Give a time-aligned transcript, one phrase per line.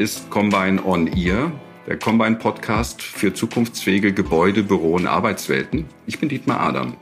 [0.00, 1.52] Ist Combine on Ear,
[1.86, 5.84] der Combine Podcast für zukunftsfähige Gebäude, Büro und Arbeitswelten.
[6.06, 6.96] Ich bin Dietmar Adam.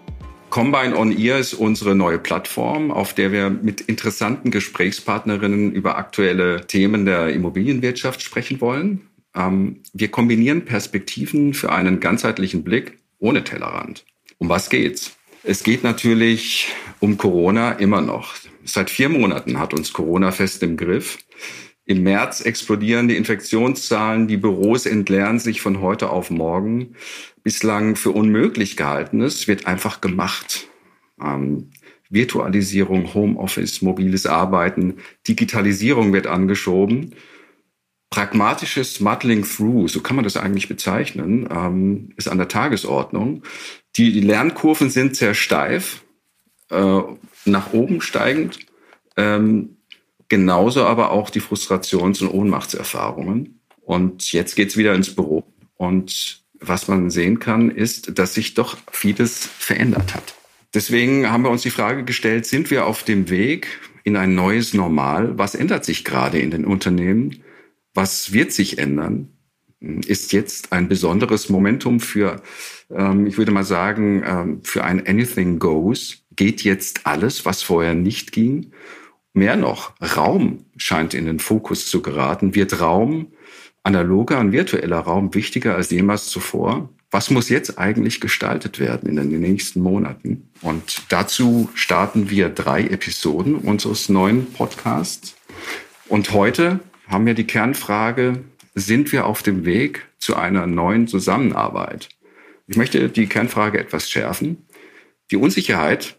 [0.50, 6.66] Combine on Ear ist unsere neue Plattform, auf der wir mit interessanten Gesprächspartnerinnen über aktuelle
[6.66, 9.03] Themen der Immobilienwirtschaft sprechen wollen.
[9.32, 14.06] Ähm, wir kombinieren Perspektiven für einen ganzheitlichen Blick ohne Tellerrand.
[14.39, 15.17] Um was geht's?
[15.44, 18.34] Es geht natürlich um Corona immer noch.
[18.64, 21.18] Seit vier Monaten hat uns Corona fest im Griff.
[21.88, 26.96] Im März explodieren die Infektionszahlen, die Büros entleeren sich von heute auf morgen.
[27.42, 30.68] Bislang für unmöglich gehaltenes wird einfach gemacht.
[31.18, 31.70] Ähm,
[32.11, 37.14] Virtualisierung, Homeoffice, mobiles Arbeiten, Digitalisierung wird angeschoben.
[38.11, 43.45] Pragmatisches Muddling Through, so kann man das eigentlich bezeichnen, ähm, ist an der Tagesordnung.
[43.97, 46.05] Die, die Lernkurven sind sehr steif,
[46.69, 47.00] äh,
[47.47, 48.58] nach oben steigend.
[49.17, 49.78] Ähm,
[50.29, 53.61] genauso aber auch die Frustrations- und Ohnmachtserfahrungen.
[53.81, 55.45] Und jetzt geht's wieder ins Büro.
[55.77, 60.35] Und was man sehen kann, ist, dass sich doch vieles verändert hat.
[60.75, 64.75] Deswegen haben wir uns die Frage gestellt, sind wir auf dem Weg in ein neues
[64.75, 65.39] Normal?
[65.39, 67.42] Was ändert sich gerade in den Unternehmen?
[67.95, 69.29] Was wird sich ändern?
[69.81, 72.42] Ist jetzt ein besonderes Momentum für,
[72.91, 76.25] ähm, ich würde mal sagen, ähm, für ein Anything Goes?
[76.35, 78.73] Geht jetzt alles, was vorher nicht ging?
[79.33, 82.55] Mehr noch, Raum scheint in den Fokus zu geraten.
[82.55, 83.33] Wird Raum,
[83.83, 86.89] analoger und virtueller Raum, wichtiger als jemals zuvor?
[87.11, 90.51] Was muss jetzt eigentlich gestaltet werden in den nächsten Monaten?
[90.61, 95.35] Und dazu starten wir drei Episoden unseres neuen Podcasts.
[96.09, 102.11] Und heute haben wir die Kernfrage, sind wir auf dem Weg zu einer neuen Zusammenarbeit?
[102.67, 104.67] Ich möchte die Kernfrage etwas schärfen.
[105.31, 106.19] Die Unsicherheit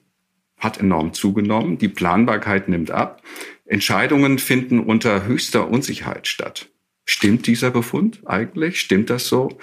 [0.59, 3.21] hat enorm zugenommen, die Planbarkeit nimmt ab,
[3.65, 6.69] Entscheidungen finden unter höchster Unsicherheit statt.
[7.05, 8.79] Stimmt dieser Befund eigentlich?
[8.79, 9.57] Stimmt das so?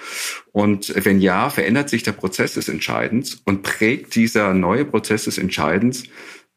[0.51, 5.37] Und wenn ja, verändert sich der Prozess des Entscheidens und prägt dieser neue Prozess des
[5.37, 6.03] Entscheidens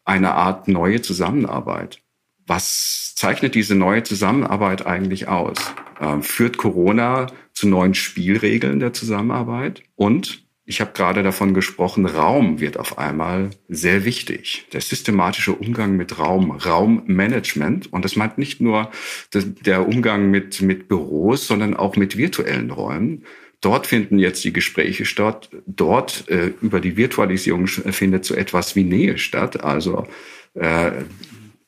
[0.05, 2.03] eine Art neue Zusammenarbeit?
[2.47, 5.59] Was zeichnet diese neue Zusammenarbeit eigentlich aus?
[6.01, 9.85] Ähm, führt Corona zu neuen Spielregeln der Zusammenarbeit?
[9.95, 14.67] Und ich habe gerade davon gesprochen, Raum wird auf einmal sehr wichtig.
[14.73, 17.93] Der systematische Umgang mit Raum, Raummanagement.
[17.93, 18.93] Und das meint nicht nur
[19.35, 23.25] der Umgang mit, mit Büros, sondern auch mit virtuellen Räumen.
[23.61, 25.51] Dort finden jetzt die Gespräche statt.
[25.67, 29.65] Dort äh, über die Virtualisierung findet so etwas wie Nähe statt.
[29.65, 30.07] Also
[30.55, 30.93] äh,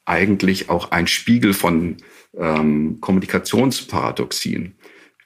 [0.04, 1.96] eigentlich auch ein Spiegel von
[2.38, 4.76] ähm, Kommunikationsparadoxien.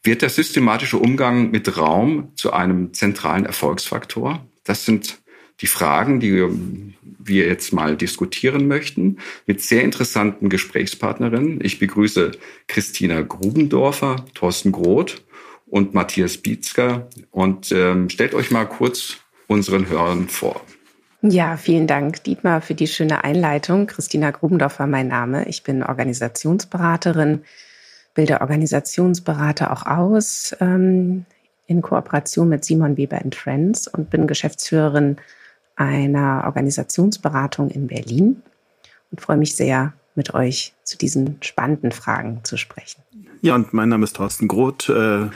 [0.07, 4.47] Wird der systematische Umgang mit Raum zu einem zentralen Erfolgsfaktor?
[4.63, 5.19] Das sind
[5.61, 6.47] die Fragen, die
[7.19, 11.59] wir jetzt mal diskutieren möchten mit sehr interessanten Gesprächspartnerinnen.
[11.61, 12.31] Ich begrüße
[12.69, 15.25] Christina Grubendorfer, Thorsten Groth
[15.67, 19.17] und Matthias Bietzker und ähm, stellt euch mal kurz
[19.49, 20.61] unseren Hörern vor.
[21.23, 23.89] Ja, vielen Dank, Dietmar, für die schöne Einleitung.
[23.89, 25.49] Christina Grubendorfer, mein Name.
[25.49, 27.43] Ich bin Organisationsberaterin
[28.17, 31.25] bilde Organisationsberater auch aus ähm,
[31.69, 35.19] in Kooperation mit Simon Weber Friends und bin Geschäftsführerin
[35.77, 38.43] einer Organisationsberatung in Berlin
[39.13, 43.03] und freue mich sehr, mit euch zu diesen spannenden Fragen zu sprechen.
[43.43, 44.89] Ja, und mein Name ist Thorsten Groth.
[44.89, 45.27] Äh,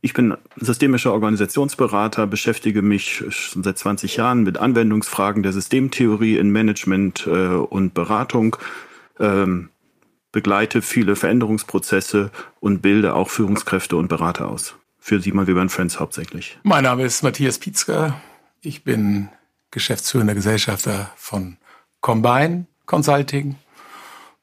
[0.00, 6.50] ich bin systemischer Organisationsberater, beschäftige mich schon seit 20 Jahren mit Anwendungsfragen der Systemtheorie in
[6.50, 8.56] Management äh, und Beratung.
[9.18, 9.70] Ähm,
[10.36, 12.30] begleite viele Veränderungsprozesse
[12.60, 14.74] und bilde auch Führungskräfte und Berater aus.
[14.98, 16.58] Für Simon Weber Friends hauptsächlich.
[16.62, 18.20] Mein Name ist Matthias Pietzker.
[18.60, 19.30] Ich bin
[19.70, 21.56] geschäftsführender Gesellschafter von
[22.02, 23.56] Combine Consulting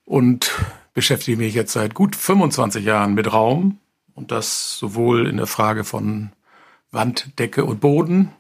[0.03, 0.51] und
[0.95, 3.77] beschäftige mich jetzt seit gut 25 Jahren mit Raum
[4.15, 6.31] und das sowohl in der Frage von
[6.89, 8.31] Wand, Decke und Boden.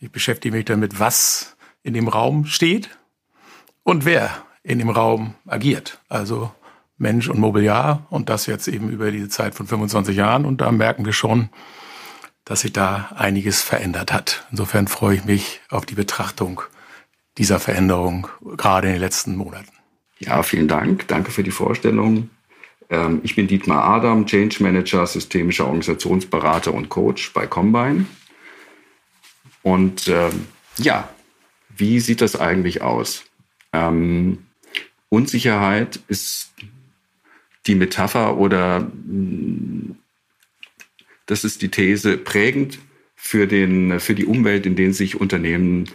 [0.00, 2.90] Ich beschäftige mich damit, was in dem Raum steht
[3.84, 5.98] und wer in dem Raum agiert.
[6.10, 6.52] Also
[6.96, 10.70] Mensch und Mobiliar und das jetzt eben über diese Zeit von 25 Jahren und da
[10.70, 11.48] merken wir schon,
[12.44, 14.46] dass sich da einiges verändert hat.
[14.50, 16.62] Insofern freue ich mich auf die Betrachtung
[17.38, 19.72] dieser Veränderung gerade in den letzten Monaten.
[20.18, 21.08] Ja, vielen Dank.
[21.08, 22.30] Danke für die Vorstellung.
[22.90, 28.06] Ähm, ich bin Dietmar Adam, Change Manager, systemischer Organisationsberater und Coach bei Combine.
[29.62, 31.08] Und ähm, ja,
[31.76, 33.24] wie sieht das eigentlich aus?
[33.72, 34.46] Ähm,
[35.08, 36.52] Unsicherheit ist
[37.66, 39.96] die Metapher oder mm,
[41.26, 42.78] das ist die These prägend
[43.16, 45.88] für, den, für die Umwelt, in denen sich Unternehmen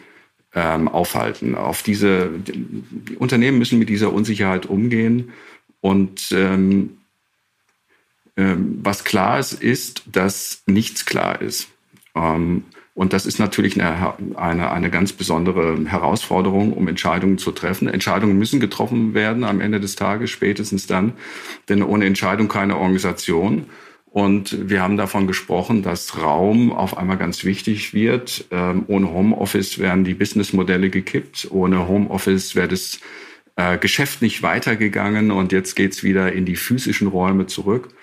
[0.56, 1.56] ähm, aufhalten.
[1.56, 5.32] Auf diese, die Unternehmen müssen mit dieser Unsicherheit umgehen
[5.82, 6.98] und ähm,
[8.40, 11.68] Ähm, was klar ist, ist, dass nichts klar ist.
[12.16, 12.64] Ähm,
[13.00, 17.88] und das ist natürlich eine, eine, eine ganz besondere Herausforderung, um Entscheidungen zu treffen.
[17.88, 21.14] Entscheidungen müssen getroffen werden am Ende des Tages, spätestens dann,
[21.70, 23.68] denn ohne Entscheidung keine Organisation.
[24.04, 28.44] Und wir haben davon gesprochen, dass Raum auf einmal ganz wichtig wird.
[28.52, 31.48] Ähm, ohne Homeoffice werden die Businessmodelle gekippt.
[31.52, 33.00] Ohne Homeoffice wäre das
[33.56, 37.94] äh, Geschäft nicht weitergegangen und jetzt geht's wieder in die physischen Räume zurück.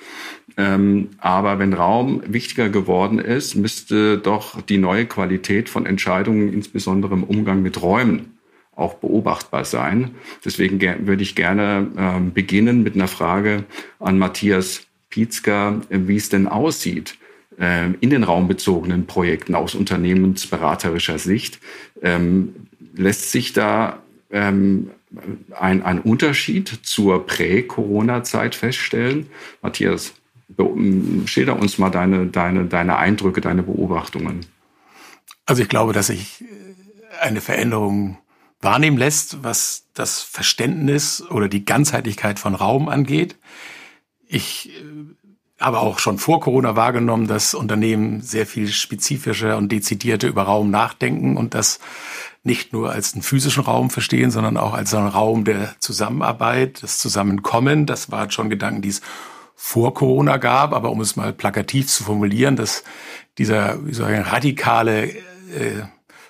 [0.57, 7.15] Ähm, aber wenn Raum wichtiger geworden ist, müsste doch die neue Qualität von Entscheidungen, insbesondere
[7.15, 8.39] im Umgang mit Räumen,
[8.75, 10.13] auch beobachtbar sein.
[10.45, 13.65] Deswegen würde ich gerne ähm, beginnen mit einer Frage
[13.99, 17.17] an Matthias Pietzker, wie es denn aussieht
[17.59, 21.59] äh, in den raumbezogenen Projekten aus unternehmensberaterischer Sicht.
[22.03, 22.55] Ähm,
[22.95, 24.91] lässt sich da ähm,
[25.59, 29.27] ein, ein Unterschied zur Prä-Corona-Zeit feststellen?
[29.63, 30.15] Matthias,
[31.27, 34.47] schilder uns mal deine, deine, deine Eindrücke, deine Beobachtungen.
[35.45, 36.45] Also ich glaube, dass sich
[37.21, 38.19] eine Veränderung
[38.61, 43.37] wahrnehmen lässt, was das Verständnis oder die Ganzheitlichkeit von Raum angeht.
[44.27, 50.29] Ich äh, habe auch schon vor Corona wahrgenommen, dass Unternehmen sehr viel spezifischer und dezidierter
[50.29, 51.81] über Raum nachdenken und das
[52.43, 56.99] nicht nur als einen physischen Raum verstehen, sondern auch als einen Raum der Zusammenarbeit, das
[56.99, 57.87] Zusammenkommen.
[57.87, 59.01] Das war schon Gedanken, die es
[59.59, 62.85] vor Corona gab, aber um es mal plakativ zu formulieren, dass
[63.39, 65.83] dieser wie soll ich, radikale äh,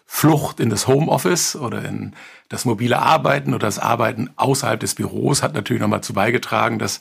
[0.07, 2.15] Flucht in das Homeoffice oder in
[2.49, 7.01] das mobile Arbeiten oder das Arbeiten außerhalb des Büros hat natürlich nochmal zu beigetragen, dass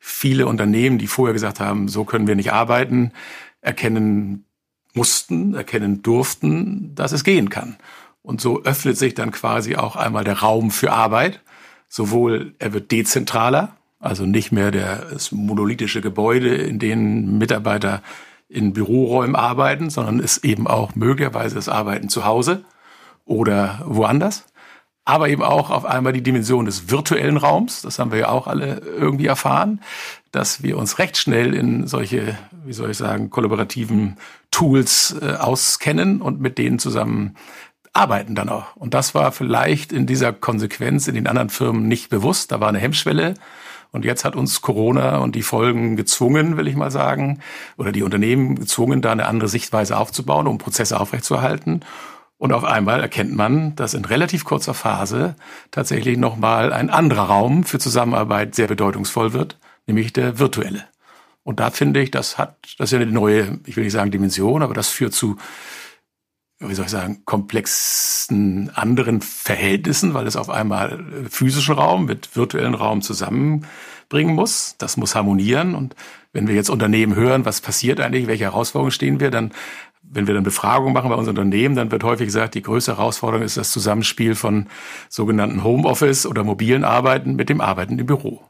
[0.00, 3.12] viele Unternehmen, die vorher gesagt haben, so können wir nicht arbeiten,
[3.60, 4.46] erkennen
[4.94, 7.76] mussten, erkennen durften, dass es gehen kann.
[8.22, 11.42] Und so öffnet sich dann quasi auch einmal der Raum für Arbeit.
[11.88, 18.02] Sowohl er wird dezentraler, also nicht mehr das monolithische Gebäude, in denen Mitarbeiter
[18.48, 22.64] in Büroräumen arbeiten, sondern ist eben auch möglicherweise das Arbeiten zu Hause
[23.24, 24.44] oder woanders
[25.06, 27.80] aber eben auch auf einmal die Dimension des virtuellen Raums.
[27.80, 29.80] Das haben wir ja auch alle irgendwie erfahren,
[30.32, 34.16] dass wir uns recht schnell in solche, wie soll ich sagen, kollaborativen
[34.50, 37.36] Tools äh, auskennen und mit denen zusammen
[37.92, 38.74] arbeiten dann auch.
[38.74, 42.50] Und das war vielleicht in dieser Konsequenz in den anderen Firmen nicht bewusst.
[42.50, 43.34] Da war eine Hemmschwelle.
[43.96, 47.40] Und jetzt hat uns Corona und die Folgen gezwungen, will ich mal sagen,
[47.78, 51.80] oder die Unternehmen gezwungen, da eine andere Sichtweise aufzubauen, um Prozesse aufrechtzuerhalten.
[52.36, 55.34] Und auf einmal erkennt man, dass in relativ kurzer Phase
[55.70, 60.84] tatsächlich nochmal ein anderer Raum für Zusammenarbeit sehr bedeutungsvoll wird, nämlich der virtuelle.
[61.42, 64.10] Und da finde ich, das hat, das ist ja eine neue, ich will nicht sagen
[64.10, 65.38] Dimension, aber das führt zu,
[66.58, 72.74] wie soll ich sagen, komplexen anderen Verhältnissen, weil es auf einmal physischen Raum mit virtuellen
[72.74, 74.76] Raum zusammenbringen muss.
[74.78, 75.74] Das muss harmonieren.
[75.74, 75.94] Und
[76.32, 79.52] wenn wir jetzt Unternehmen hören, was passiert eigentlich, welche Herausforderungen stehen wir, dann
[80.08, 83.44] wenn wir dann Befragungen machen bei unseren Unternehmen, dann wird häufig gesagt, die größte Herausforderung
[83.44, 84.68] ist das Zusammenspiel von
[85.08, 88.42] sogenannten Homeoffice oder mobilen Arbeiten mit dem Arbeiten im Büro.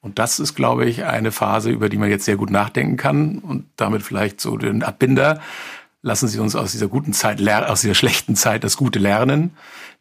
[0.00, 3.38] Und das ist, glaube ich, eine Phase, über die man jetzt sehr gut nachdenken kann
[3.38, 5.40] und damit vielleicht so den Abbinder.
[6.04, 9.52] Lassen Sie uns aus dieser guten Zeit, aus dieser schlechten Zeit das Gute lernen,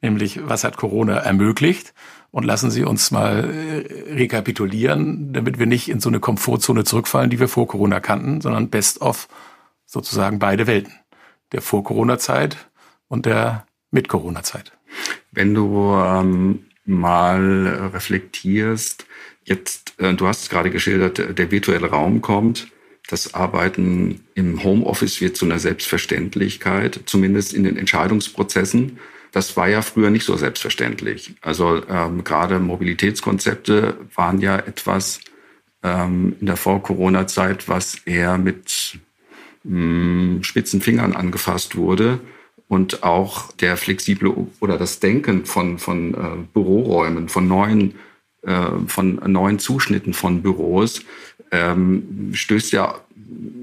[0.02, 1.94] nämlich was hat Corona ermöglicht?
[2.32, 7.30] Und lassen Sie uns mal äh, rekapitulieren, damit wir nicht in so eine Komfortzone zurückfallen,
[7.30, 9.28] die wir vor Corona kannten, sondern best of
[9.86, 10.94] sozusagen beide Welten.
[11.52, 12.58] Der Vor-Corona-Zeit
[13.10, 14.72] und der Mit-Corona-Zeit.
[15.32, 19.06] Wenn du ähm, mal reflektierst,
[19.44, 22.70] jetzt, äh, du hast gerade geschildert, der virtuelle Raum kommt,
[23.12, 29.00] das Arbeiten im Homeoffice wird zu einer Selbstverständlichkeit, zumindest in den Entscheidungsprozessen.
[29.34, 31.34] Das war ja früher nicht so selbstverständlich.
[31.42, 35.20] Also ähm, gerade Mobilitätskonzepte waren ja etwas
[35.84, 39.00] ähm, in der Vor-Corona-Zeit, was eher mit
[39.64, 42.20] spitzen Fingern angefasst wurde
[42.68, 46.18] und auch der flexible oder das Denken von, von äh,
[46.52, 47.94] Büroräumen, von neuen,
[48.88, 51.04] von neuen Zuschnitten von Büros
[51.52, 52.96] ähm, stößt ja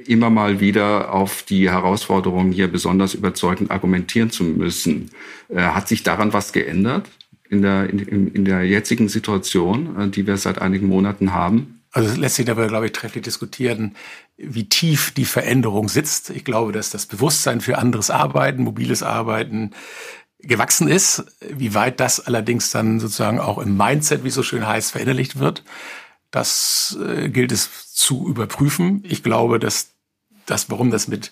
[0.06, 5.11] immer mal wieder auf die Herausforderung, hier besonders überzeugend argumentieren zu müssen.
[5.49, 7.08] Äh, hat sich daran was geändert
[7.50, 11.80] in der, in, in der jetzigen Situation, äh, die wir seit einigen Monaten haben?
[11.90, 13.97] Also es lässt sich dabei, glaube ich, trefflich diskutieren,
[14.37, 16.30] wie tief die Veränderung sitzt.
[16.30, 19.70] Ich glaube, dass das Bewusstsein für anderes Arbeiten, mobiles Arbeiten
[20.40, 21.25] gewachsen ist.
[21.40, 25.38] Wie weit das allerdings dann sozusagen auch im Mindset, wie es so schön heißt, verinnerlicht
[25.38, 25.64] wird,
[26.30, 29.02] das äh, gilt es zu überprüfen.
[29.04, 29.90] Ich glaube, dass
[30.47, 31.30] das, warum das mit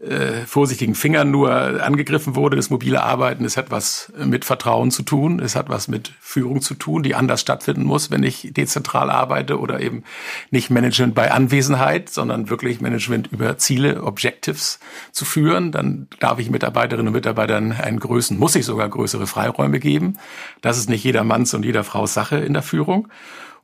[0.00, 2.56] äh, vorsichtigen Fingern nur angegriffen wurde.
[2.56, 6.60] Das mobile Arbeiten, es hat was mit Vertrauen zu tun, es hat was mit Führung
[6.60, 10.04] zu tun, die anders stattfinden muss, wenn ich dezentral arbeite oder eben
[10.50, 14.80] nicht Management bei Anwesenheit, sondern wirklich Management über Ziele, Objectives
[15.12, 15.72] zu führen.
[15.72, 20.18] Dann darf ich Mitarbeiterinnen und Mitarbeitern einen Größen, muss ich sogar größere Freiräume geben.
[20.60, 23.08] Das ist nicht jeder Manns und jeder Frau Sache in der Führung.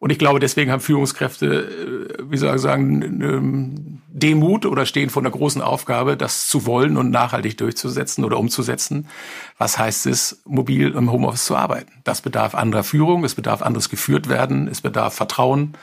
[0.02, 1.46] Und ich glaube, deswegen haben Führungskräfte,
[2.18, 6.96] äh, wie soll ich sagen, Demut oder stehen vor einer großen Aufgabe, das zu wollen
[6.96, 9.06] und nachhaltig durchzusetzen oder umzusetzen.
[9.58, 11.92] Was heißt es, mobil im Homeoffice zu arbeiten?
[12.02, 15.74] Das bedarf anderer Führung, es bedarf anderes geführt werden, es bedarf Vertrauen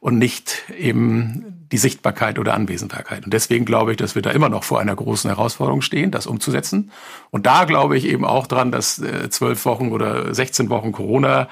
[0.00, 3.26] und nicht eben die Sichtbarkeit oder Anwesenbarkeit.
[3.26, 6.26] Und deswegen glaube ich, dass wir da immer noch vor einer großen Herausforderung stehen, das
[6.26, 6.90] umzusetzen.
[7.30, 11.48] Und da glaube ich eben auch dran, dass äh, zwölf Wochen oder 16 Wochen Corona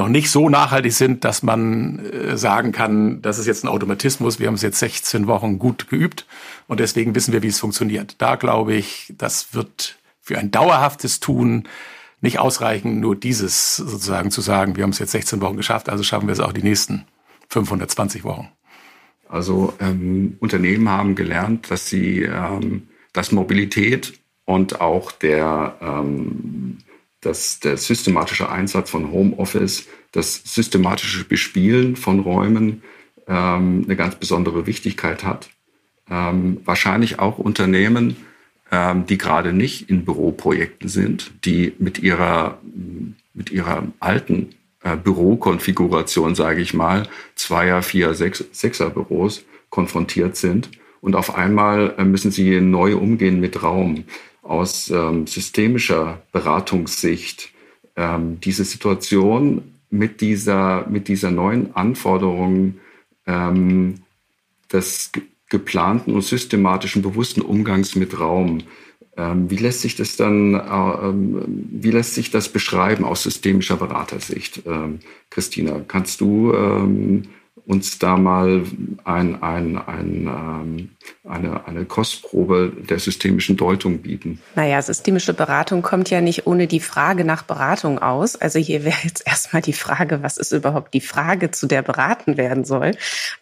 [0.00, 4.40] noch nicht so nachhaltig sind, dass man äh, sagen kann, das ist jetzt ein Automatismus,
[4.40, 6.26] wir haben es jetzt 16 Wochen gut geübt
[6.68, 8.16] und deswegen wissen wir, wie es funktioniert.
[8.18, 11.68] Da glaube ich, das wird für ein dauerhaftes Tun
[12.22, 16.02] nicht ausreichen, nur dieses sozusagen zu sagen, wir haben es jetzt 16 Wochen geschafft, also
[16.02, 17.04] schaffen wir es auch die nächsten
[17.48, 18.48] 520 Wochen.
[19.28, 24.14] Also ähm, Unternehmen haben gelernt, dass sie, ähm, dass Mobilität
[24.46, 26.78] und auch der ähm,
[27.20, 32.82] dass der systematische Einsatz von Homeoffice, das systematische Bespielen von Räumen
[33.28, 35.50] ähm, eine ganz besondere Wichtigkeit hat.
[36.10, 38.16] Ähm, wahrscheinlich auch Unternehmen,
[38.72, 42.58] ähm, die gerade nicht in Büroprojekten sind, die mit ihrer,
[43.34, 50.70] mit ihrer alten äh, Bürokonfiguration, sage ich mal, Zweier, Vier, Sechs, Sechser Büros konfrontiert sind.
[51.00, 54.04] Und auf einmal äh, müssen sie neu umgehen mit Raum
[54.50, 57.52] aus ähm, systemischer Beratungssicht
[57.96, 62.74] ähm, diese Situation mit dieser, mit dieser neuen Anforderung
[63.26, 64.00] ähm,
[64.72, 65.12] des
[65.48, 68.62] geplanten und systematischen bewussten Umgangs mit Raum.
[69.16, 73.76] Ähm, wie lässt sich das dann, äh, ähm, wie lässt sich das beschreiben aus systemischer
[73.76, 74.62] Beratersicht?
[74.66, 74.98] Ähm,
[75.30, 76.52] Christina, kannst du
[77.66, 78.62] uns da mal
[79.04, 80.88] ein, ein, ein, ähm,
[81.28, 84.40] eine, eine Kostprobe der systemischen Deutung bieten?
[84.54, 88.36] Naja, systemische Beratung kommt ja nicht ohne die Frage nach Beratung aus.
[88.36, 92.36] Also hier wäre jetzt erstmal die Frage, was ist überhaupt die Frage, zu der beraten
[92.36, 92.92] werden soll?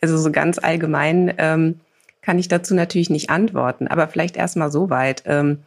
[0.01, 1.81] Also so ganz allgemein ähm,
[2.23, 5.23] kann ich dazu natürlich nicht antworten, aber vielleicht erstmal so weit.
[5.27, 5.59] Ähm,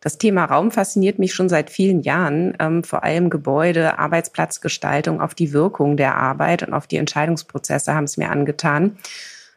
[0.00, 5.34] das Thema Raum fasziniert mich schon seit vielen Jahren, ähm, vor allem Gebäude, Arbeitsplatzgestaltung, auf
[5.34, 8.96] die Wirkung der Arbeit und auf die Entscheidungsprozesse haben es mir angetan.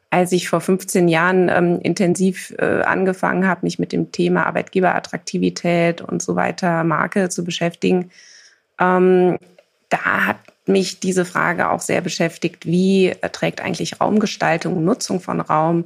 [0.10, 6.02] Als ich vor 15 Jahren ähm, intensiv äh, angefangen habe, mich mit dem Thema Arbeitgeberattraktivität
[6.02, 8.10] und so weiter, Marke zu beschäftigen,
[8.80, 9.38] ähm,
[9.90, 15.86] da hat mich diese Frage auch sehr beschäftigt, wie trägt eigentlich Raumgestaltung, Nutzung von Raum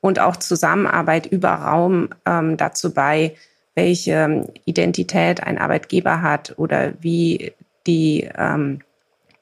[0.00, 3.34] und auch Zusammenarbeit über Raum ähm, dazu bei,
[3.74, 7.52] welche Identität ein Arbeitgeber hat oder wie
[7.86, 8.80] die ähm,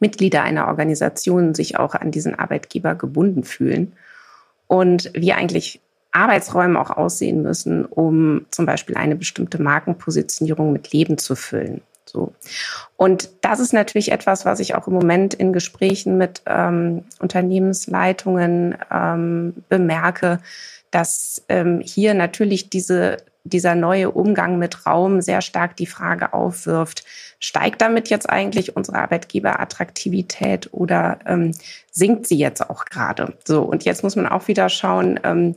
[0.00, 3.92] Mitglieder einer Organisation sich auch an diesen Arbeitgeber gebunden fühlen
[4.66, 11.18] und wie eigentlich Arbeitsräume auch aussehen müssen, um zum Beispiel eine bestimmte Markenpositionierung mit Leben
[11.18, 11.80] zu füllen.
[12.04, 12.34] So.
[12.96, 18.76] Und das ist natürlich etwas, was ich auch im Moment in Gesprächen mit ähm, Unternehmensleitungen
[18.90, 20.40] ähm, bemerke,
[20.90, 27.04] dass ähm, hier natürlich diese dieser neue Umgang mit Raum sehr stark die Frage aufwirft,
[27.40, 31.52] steigt damit jetzt eigentlich unsere Arbeitgeberattraktivität oder ähm,
[31.90, 33.36] sinkt sie jetzt auch gerade?
[33.44, 35.56] So, und jetzt muss man auch wieder schauen, ähm,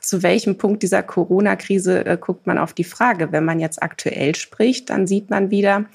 [0.00, 3.32] zu welchem Punkt dieser Corona-Krise äh, guckt man auf die Frage.
[3.32, 5.86] Wenn man jetzt aktuell spricht, dann sieht man wieder,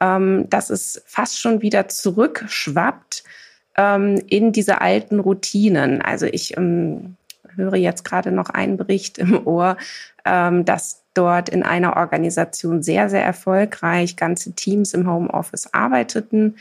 [0.00, 3.24] ähm, dass es fast schon wieder zurückschwappt
[3.76, 6.02] ähm, in diese alten Routinen.
[6.02, 7.16] Also ich ähm,
[7.56, 9.76] höre jetzt gerade noch einen Bericht im Ohr,
[10.24, 16.56] ähm, dass dort in einer Organisation sehr, sehr erfolgreich ganze Teams im Homeoffice arbeiteten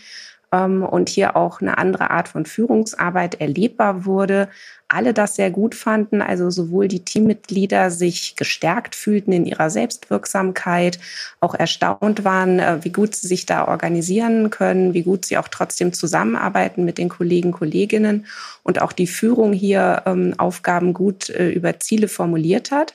[0.51, 4.47] und hier auch eine andere Art von Führungsarbeit erlebbar wurde.
[4.87, 10.99] Alle das sehr gut fanden, also sowohl die Teammitglieder sich gestärkt fühlten in ihrer Selbstwirksamkeit,
[11.39, 15.47] auch erstaunt waren, äh, wie gut sie sich da organisieren können, wie gut sie auch
[15.47, 18.27] trotzdem zusammenarbeiten mit den Kollegen, Kolleginnen
[18.63, 22.93] und auch die Führung hier ähm, Aufgaben gut äh, über Ziele formuliert hat.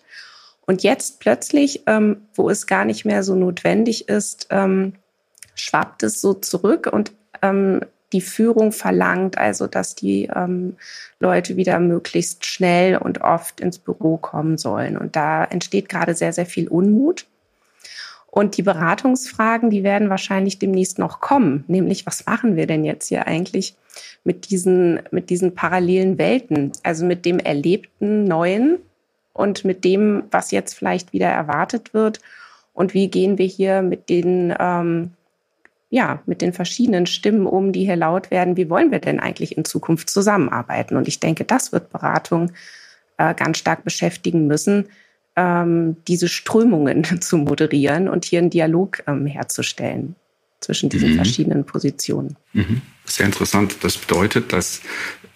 [0.66, 4.92] Und jetzt plötzlich, ähm, wo es gar nicht mehr so notwendig ist, ähm,
[5.56, 7.10] schwappt es so zurück und
[7.42, 7.80] ähm,
[8.12, 10.76] die Führung verlangt also, dass die ähm,
[11.20, 14.96] Leute wieder möglichst schnell und oft ins Büro kommen sollen.
[14.96, 17.26] Und da entsteht gerade sehr, sehr viel Unmut.
[18.26, 21.64] Und die Beratungsfragen, die werden wahrscheinlich demnächst noch kommen.
[21.66, 23.74] Nämlich, was machen wir denn jetzt hier eigentlich
[24.22, 26.72] mit diesen, mit diesen parallelen Welten?
[26.84, 28.78] Also mit dem erlebten Neuen
[29.32, 32.20] und mit dem, was jetzt vielleicht wieder erwartet wird?
[32.72, 35.10] Und wie gehen wir hier mit den, ähm,
[35.90, 38.56] ja, mit den verschiedenen Stimmen um, die hier laut werden?
[38.56, 40.96] Wie wollen wir denn eigentlich in Zukunft zusammenarbeiten?
[40.96, 42.52] Und ich denke, das wird Beratung
[43.18, 44.86] äh, ganz stark beschäftigen müssen,
[45.36, 50.14] ähm, diese Strömungen zu moderieren und hier einen Dialog ähm, herzustellen
[50.60, 51.16] zwischen diesen mhm.
[51.16, 52.36] verschiedenen Positionen.
[52.52, 52.82] Mhm.
[53.04, 53.78] Sehr interessant.
[53.82, 54.82] Das bedeutet, dass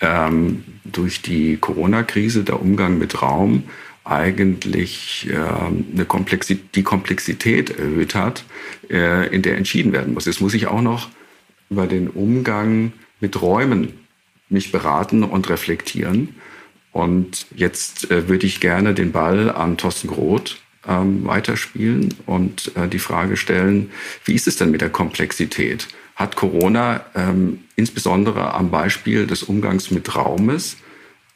[0.00, 3.64] ähm, durch die Corona-Krise der Umgang mit Raum
[4.04, 8.44] eigentlich äh, eine Komplexität, die Komplexität erhöht hat,
[8.90, 10.26] äh, in der entschieden werden muss.
[10.26, 11.08] Jetzt muss ich auch noch
[11.70, 13.94] über den Umgang mit Räumen
[14.50, 16.36] mich beraten und reflektieren.
[16.92, 22.88] Und jetzt äh, würde ich gerne den Ball an Thorsten Groth ähm, weiterspielen und äh,
[22.88, 23.90] die Frage stellen,
[24.24, 25.88] wie ist es denn mit der Komplexität?
[26.14, 30.76] Hat Corona ähm, insbesondere am Beispiel des Umgangs mit Raumes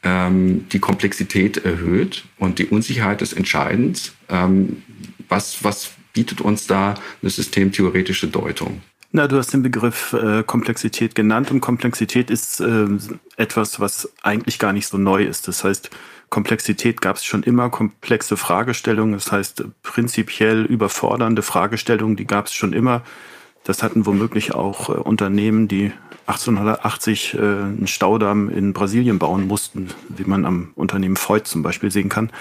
[0.03, 4.13] ähm, die Komplexität erhöht und die Unsicherheit des Entscheidens?
[4.29, 4.83] Ähm,
[5.27, 8.81] was, was bietet uns da eine systemtheoretische Deutung?
[9.11, 12.87] Na, du hast den Begriff äh, Komplexität genannt und Komplexität ist äh,
[13.37, 15.47] etwas, was eigentlich gar nicht so neu ist.
[15.47, 15.89] Das heißt,
[16.29, 22.53] Komplexität gab es schon immer, komplexe Fragestellungen, das heißt prinzipiell überfordernde Fragestellungen, die gab es
[22.53, 23.03] schon immer.
[23.63, 25.91] Das hatten womöglich auch äh, Unternehmen, die
[26.27, 31.91] 1880 äh, einen Staudamm in Brasilien bauen mussten, wie man am Unternehmen Freud zum Beispiel
[31.91, 32.31] sehen kann.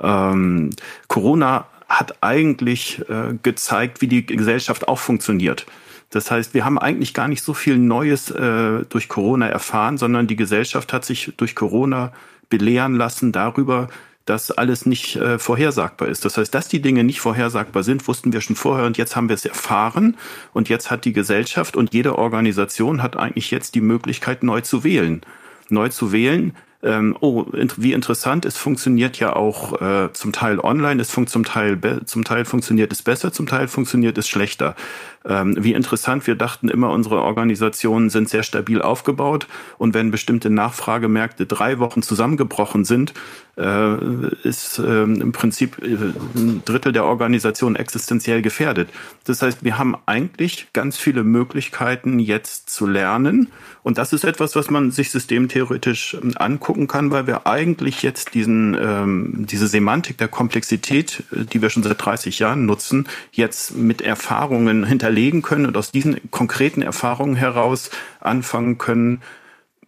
[0.00, 0.70] Ähm,
[1.08, 5.66] Corona hat eigentlich äh, gezeigt, wie die Gesellschaft auch funktioniert.
[6.10, 10.26] Das heißt, wir haben eigentlich gar nicht so viel Neues äh, durch Corona erfahren, sondern
[10.26, 12.12] die Gesellschaft hat sich durch Corona
[12.48, 13.88] belehren lassen darüber,
[14.30, 16.24] dass alles nicht äh, vorhersagbar ist.
[16.24, 19.28] Das heißt, dass die Dinge nicht vorhersagbar sind, wussten wir schon vorher und jetzt haben
[19.28, 20.16] wir es erfahren
[20.52, 24.84] und jetzt hat die Gesellschaft und jede Organisation hat eigentlich jetzt die Möglichkeit, neu zu
[24.84, 25.22] wählen.
[25.68, 31.00] Neu zu wählen, ähm, oh, wie interessant, es funktioniert ja auch äh, zum Teil online,
[31.00, 34.74] es funkt zum Teil, zum Teil funktioniert es besser, zum Teil funktioniert es schlechter.
[35.22, 40.48] Ähm, wie interessant, wir dachten immer, unsere Organisationen sind sehr stabil aufgebaut und wenn bestimmte
[40.48, 43.12] Nachfragemärkte drei Wochen zusammengebrochen sind,
[43.58, 43.96] äh,
[44.44, 45.96] ist äh, im Prinzip äh,
[46.34, 48.88] ein Drittel der Organisation existenziell gefährdet.
[49.24, 53.48] Das heißt, wir haben eigentlich ganz viele Möglichkeiten jetzt zu lernen
[53.82, 56.32] und das ist etwas, was man sich systemtheoretisch ähm,
[56.70, 61.70] angucken kann, weil wir eigentlich jetzt diesen, ähm, diese Semantik der Komplexität, äh, die wir
[61.70, 66.82] schon seit 30 Jahren nutzen, jetzt mit Erfahrungen hinter hinterlegen können und aus diesen konkreten
[66.82, 69.22] Erfahrungen heraus anfangen können,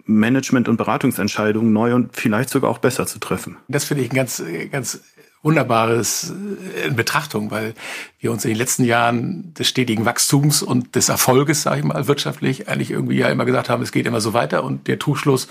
[0.07, 3.59] Management- und Beratungsentscheidungen neu und vielleicht sogar auch besser zu treffen.
[3.69, 5.01] Das finde ich ein ganz, ganz
[5.43, 6.33] Wunderbares
[6.77, 7.75] äh, in Betrachtung, weil
[8.21, 12.07] wir uns in den letzten Jahren des stetigen Wachstums und des Erfolges, sage ich mal,
[12.09, 15.49] wirtschaftlich eigentlich irgendwie ja immer gesagt haben, es geht immer so weiter und der Tuchschluss,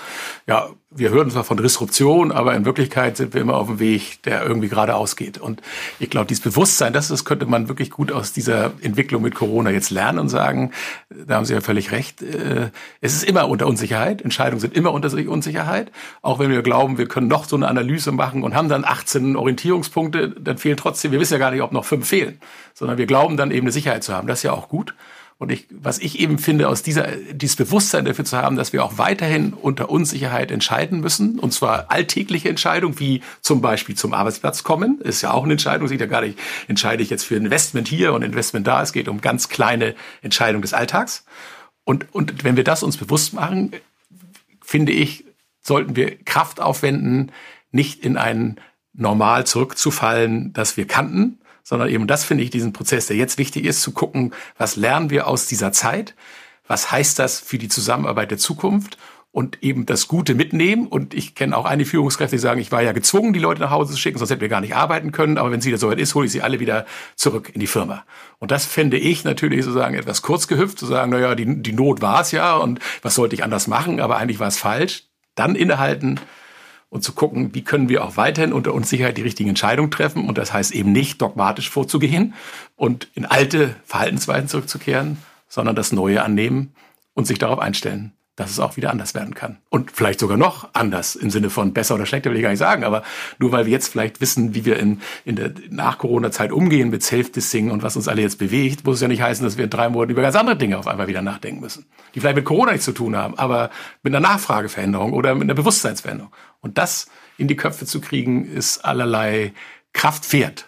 [0.48, 4.22] ja, wir hören zwar von Disruption, aber in Wirklichkeit sind wir immer auf dem Weg,
[4.24, 5.38] der irgendwie geradeaus geht.
[5.38, 5.62] Und
[6.00, 9.70] ich glaube, dieses Bewusstsein, das, das könnte man wirklich gut aus dieser Entwicklung mit Corona
[9.70, 10.72] jetzt lernen und sagen,
[11.10, 14.92] da haben Sie ja völlig recht, äh, es ist immer unter Unsicherheit, Entscheidungen sind immer
[14.92, 18.68] unter Unsicherheit, auch wenn wir glauben, wir können noch so eine Analyse machen und haben
[18.68, 22.40] dann 18 Orientierungspunkte, dann fehlen trotzdem, wir wissen ja gar nicht, ob noch fünf fehlen
[22.74, 24.28] sondern wir glauben dann eben eine Sicherheit zu haben.
[24.28, 24.96] Das ist ja auch gut.
[25.42, 28.86] Und ich, was ich eben finde, aus dieser, dieses Bewusstsein dafür zu haben, dass wir
[28.86, 34.62] auch weiterhin unter Unsicherheit entscheiden müssen, und zwar alltägliche Entscheidungen, wie zum Beispiel zum Arbeitsplatz
[34.62, 37.88] kommen, ist ja auch eine Entscheidung, sieht ja gar nicht, entscheide ich jetzt für Investment
[37.88, 41.26] hier und Investment da, es geht um ganz kleine Entscheidungen des Alltags.
[41.86, 43.72] Und, und wenn wir das uns bewusst machen,
[44.62, 45.26] finde ich,
[45.60, 47.32] sollten wir Kraft aufwenden,
[47.72, 48.60] nicht in ein
[48.94, 53.66] Normal zurückzufallen, das wir kannten, sondern eben das finde ich diesen Prozess, der jetzt wichtig
[53.66, 56.16] ist, zu gucken, was lernen wir aus dieser Zeit,
[56.68, 58.98] was heißt das für die Zusammenarbeit der Zukunft
[59.32, 60.88] und eben das Gute mitnehmen.
[60.88, 63.72] Und ich kenne auch einige Führungskräfte, die sagen, ich war ja gezwungen, die Leute nach
[63.72, 65.38] Hause zu schicken, sonst hätten wir gar nicht arbeiten können.
[65.38, 68.04] Aber wenn es wieder soweit ist, hole ich sie alle wieder zurück in die Firma.
[68.40, 72.02] Und das fände ich natürlich sozusagen etwas kurz gehüpft, zu sagen, naja, die, die Not
[72.02, 75.04] war es ja und was sollte ich anders machen, aber eigentlich war es falsch.
[75.36, 76.20] Dann innehalten,
[76.92, 80.28] und zu gucken, wie können wir auch weiterhin unter Unsicherheit die richtigen Entscheidungen treffen.
[80.28, 82.34] Und das heißt eben nicht dogmatisch vorzugehen
[82.76, 86.76] und in alte Verhaltensweisen zurückzukehren, sondern das Neue annehmen
[87.14, 89.58] und sich darauf einstellen, dass es auch wieder anders werden kann.
[89.70, 92.60] Und vielleicht sogar noch anders im Sinne von besser oder schlechter will ich gar nicht
[92.60, 93.04] sagen, aber
[93.40, 97.72] nur weil wir jetzt vielleicht wissen, wie wir in, in der Nach-Corona-Zeit umgehen mit Self-Dissing
[97.72, 99.90] und was uns alle jetzt bewegt, muss es ja nicht heißen, dass wir in drei
[99.90, 102.86] Monaten über ganz andere Dinge auf einmal wieder nachdenken müssen, die vielleicht mit Corona nichts
[102.86, 103.70] zu tun haben, aber
[104.02, 106.32] mit einer Nachfrageveränderung oder mit einer Bewusstseinsveränderung.
[106.62, 109.54] Und das in die Köpfe zu kriegen, ist allerlei
[109.94, 110.68] Kraft wert.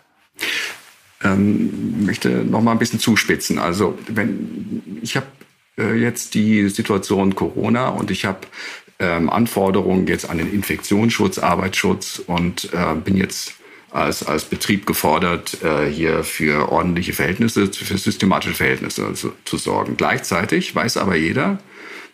[1.23, 3.57] Ähm, möchte noch mal ein bisschen zuspitzen.
[3.57, 5.27] Also wenn ich habe
[5.77, 8.39] äh, jetzt die Situation Corona und ich habe
[8.99, 13.55] ähm, Anforderungen jetzt an den Infektionsschutz, Arbeitsschutz und äh, bin jetzt
[13.91, 19.97] als, als Betrieb gefordert, äh, hier für ordentliche Verhältnisse, für systematische Verhältnisse zu, zu sorgen.
[19.97, 21.59] Gleichzeitig weiß aber jeder,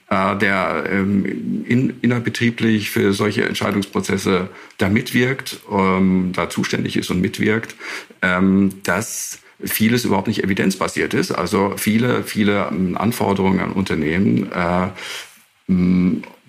[0.09, 7.21] äh, der ähm, in, innerbetrieblich für solche Entscheidungsprozesse da mitwirkt, ähm, da zuständig ist und
[7.21, 7.75] mitwirkt,
[8.21, 11.31] ähm, dass vieles überhaupt nicht evidenzbasiert ist.
[11.31, 14.87] Also viele, viele ähm, Anforderungen an Unternehmen äh,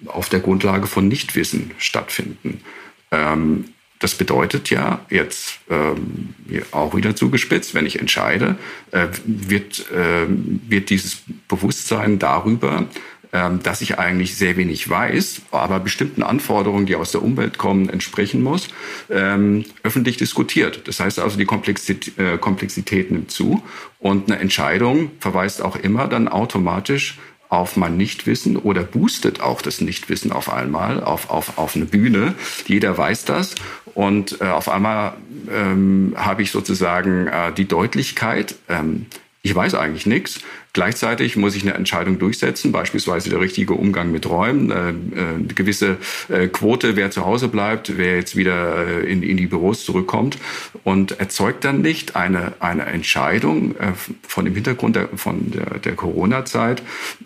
[0.07, 2.63] auf der Grundlage von Nichtwissen stattfinden.
[3.11, 3.67] Ähm,
[3.99, 6.35] das bedeutet ja jetzt ähm,
[6.71, 8.57] auch wieder zugespitzt, wenn ich entscheide,
[8.93, 12.87] äh, wird, äh, wird dieses Bewusstsein darüber,
[13.33, 18.43] dass ich eigentlich sehr wenig weiß, aber bestimmten Anforderungen, die aus der Umwelt kommen, entsprechen
[18.43, 18.69] muss,
[19.09, 20.89] ähm, öffentlich diskutiert.
[20.89, 23.63] Das heißt also, die Komplexität, äh, Komplexität nimmt zu
[24.01, 27.19] und eine Entscheidung verweist auch immer dann automatisch
[27.51, 32.35] auf mein Nichtwissen oder boostet auch das Nichtwissen auf einmal auf, auf, auf eine Bühne.
[32.67, 33.57] Jeder weiß das.
[33.95, 35.15] Und äh, auf einmal
[35.51, 39.07] ähm, habe ich sozusagen äh, die Deutlichkeit, ähm,
[39.43, 40.41] ich weiß eigentlich nichts.
[40.73, 45.47] Gleichzeitig muss ich eine Entscheidung durchsetzen, beispielsweise der richtige Umgang mit Räumen, äh, äh, eine
[45.55, 45.97] gewisse
[46.29, 50.37] äh, Quote, wer zu Hause bleibt, wer jetzt wieder äh, in, in die Büros zurückkommt
[50.85, 55.95] und erzeugt dann nicht eine, eine Entscheidung äh, von dem Hintergrund der, von der, der
[55.95, 56.83] Corona-Zeit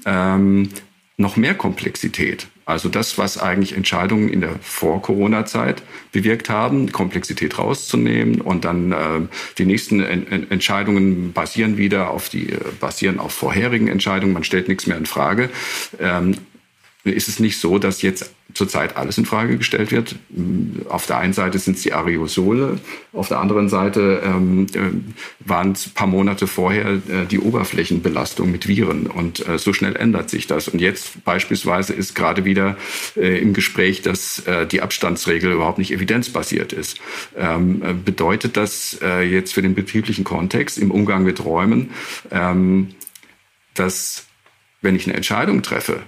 [0.06, 0.70] ähm,
[1.16, 2.46] noch mehr Komplexität.
[2.66, 8.96] Also das, was eigentlich Entscheidungen in der Vor-Corona-Zeit bewirkt haben, Komplexität rauszunehmen und dann äh,
[9.58, 14.32] die nächsten en Entscheidungen basieren wieder auf die äh, basieren auf vorherigen Entscheidungen.
[14.32, 15.50] Man stellt nichts mehr in Frage.
[16.00, 16.36] Ähm,
[17.04, 20.16] ist es nicht so, dass jetzt zurzeit alles in Frage gestellt wird.
[20.88, 22.78] Auf der einen Seite sind es die Aerosole,
[23.14, 28.66] auf der anderen Seite ähm, äh, waren es paar Monate vorher äh, die Oberflächenbelastung mit
[28.66, 29.06] Viren.
[29.06, 30.66] Und äh, so schnell ändert sich das.
[30.66, 32.76] Und jetzt beispielsweise ist gerade wieder
[33.16, 36.98] äh, im Gespräch, dass äh, die Abstandsregel überhaupt nicht evidenzbasiert ist.
[37.36, 41.90] Ähm, äh, bedeutet das jetzt für den betrieblichen Kontext im Umgang mit Räumen,
[42.30, 42.94] ähm,
[43.74, 44.26] dass
[44.82, 46.00] wenn ich eine Entscheidung treffe,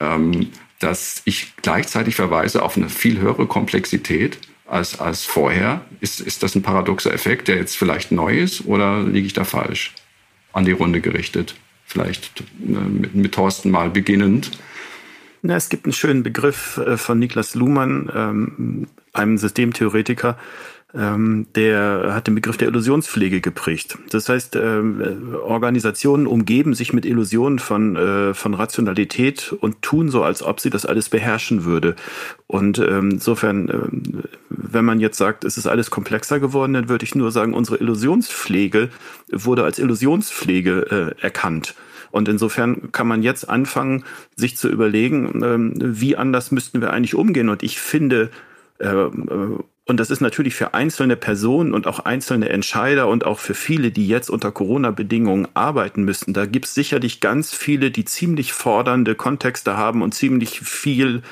[0.00, 0.50] ähm,
[0.84, 5.80] dass ich gleichzeitig verweise auf eine viel höhere Komplexität als, als vorher.
[6.00, 9.44] Ist, ist das ein paradoxer Effekt, der jetzt vielleicht neu ist oder liege ich da
[9.44, 9.94] falsch?
[10.52, 11.56] An die Runde gerichtet.
[11.86, 14.50] Vielleicht äh, mit, mit Thorsten mal beginnend.
[15.40, 20.38] Na, es gibt einen schönen Begriff äh, von Niklas Luhmann, ähm, einem Systemtheoretiker,
[20.96, 23.98] der hat den Begriff der Illusionspflege geprägt.
[24.10, 30.22] Das heißt, ähm, Organisationen umgeben sich mit Illusionen von, äh, von Rationalität und tun so,
[30.22, 31.96] als ob sie das alles beherrschen würde.
[32.46, 37.16] Und ähm, insofern, wenn man jetzt sagt, es ist alles komplexer geworden, dann würde ich
[37.16, 38.90] nur sagen, unsere Illusionspflege
[39.32, 41.74] wurde als Illusionspflege äh, erkannt.
[42.12, 44.04] Und insofern kann man jetzt anfangen,
[44.36, 47.48] sich zu überlegen, ähm, wie anders müssten wir eigentlich umgehen.
[47.48, 48.30] Und ich finde,
[48.78, 49.06] äh,
[49.86, 53.90] und das ist natürlich für einzelne Personen und auch einzelne Entscheider und auch für viele,
[53.90, 56.32] die jetzt unter Corona-Bedingungen arbeiten müssen.
[56.32, 61.22] Da gibt es sicherlich ganz viele, die ziemlich fordernde Kontexte haben und ziemlich viel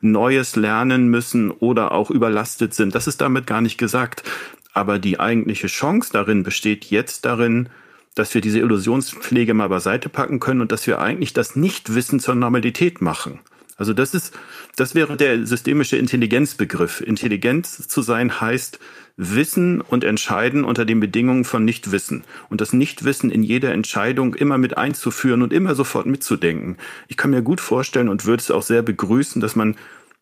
[0.00, 2.96] Neues lernen müssen oder auch überlastet sind.
[2.96, 4.24] Das ist damit gar nicht gesagt.
[4.72, 7.68] Aber die eigentliche Chance darin besteht jetzt darin,
[8.16, 12.34] dass wir diese Illusionspflege mal beiseite packen können und dass wir eigentlich das Nichtwissen zur
[12.34, 13.38] Normalität machen.
[13.80, 14.38] Also das ist,
[14.76, 17.00] das wäre der systemische Intelligenzbegriff.
[17.00, 18.78] Intelligenz zu sein heißt
[19.16, 22.24] Wissen und Entscheiden unter den Bedingungen von Nichtwissen.
[22.50, 26.76] Und das Nichtwissen in jeder Entscheidung immer mit einzuführen und immer sofort mitzudenken.
[27.08, 29.76] Ich kann mir gut vorstellen und würde es auch sehr begrüßen, dass man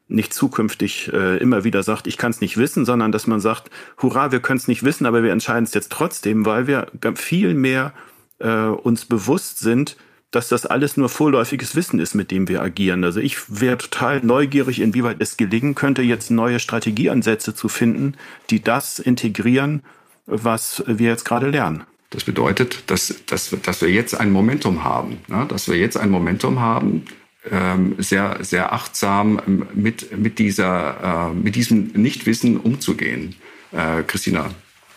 [0.06, 3.70] nicht zukünftig äh, immer wieder sagt, ich kann es nicht wissen, sondern dass man sagt,
[4.00, 7.54] hurra, wir können es nicht wissen, aber wir entscheiden es jetzt trotzdem, weil wir viel
[7.54, 7.92] mehr
[8.38, 9.96] äh, uns bewusst sind,
[10.30, 13.02] dass das alles nur vorläufiges Wissen ist, mit dem wir agieren.
[13.04, 18.14] Also ich wäre total neugierig, inwieweit es gelingen könnte, jetzt neue Strategieansätze zu finden,
[18.50, 19.82] die das integrieren,
[20.26, 21.84] was wir jetzt gerade lernen.
[22.10, 25.46] Das bedeutet, dass, dass, dass wir jetzt ein Momentum haben, ne?
[25.48, 27.04] dass wir jetzt ein Momentum haben,
[27.50, 33.36] ähm, sehr, sehr achtsam mit, mit, dieser, äh, mit diesem Nichtwissen umzugehen.
[33.72, 34.50] Äh, Christina.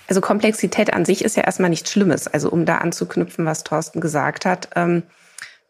[0.07, 2.27] Also Komplexität an sich ist ja erstmal nichts Schlimmes.
[2.27, 4.69] Also um da anzuknüpfen, was Thorsten gesagt hat.
[4.75, 5.03] Ähm,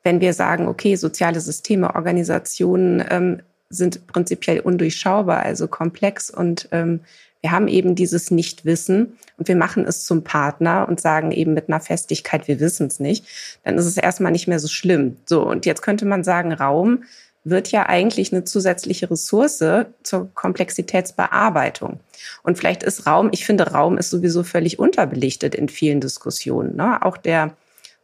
[0.03, 7.01] wenn wir sagen, okay, soziale Systeme, Organisationen ähm, sind prinzipiell undurchschaubar, also komplex und ähm,
[7.41, 11.69] wir haben eben dieses Nichtwissen und wir machen es zum Partner und sagen eben mit
[11.69, 13.25] einer Festigkeit, wir wissen es nicht,
[13.63, 15.17] dann ist es erstmal nicht mehr so schlimm.
[15.25, 17.03] So, und jetzt könnte man sagen, Raum
[17.43, 19.63] wird ja eigentlich eine zusätzliche Ressource
[20.03, 21.99] zur Komplexitätsbearbeitung.
[22.43, 26.75] Und vielleicht ist Raum, ich finde, Raum ist sowieso völlig unterbelichtet in vielen Diskussionen.
[26.75, 27.03] Ne?
[27.03, 27.55] Auch der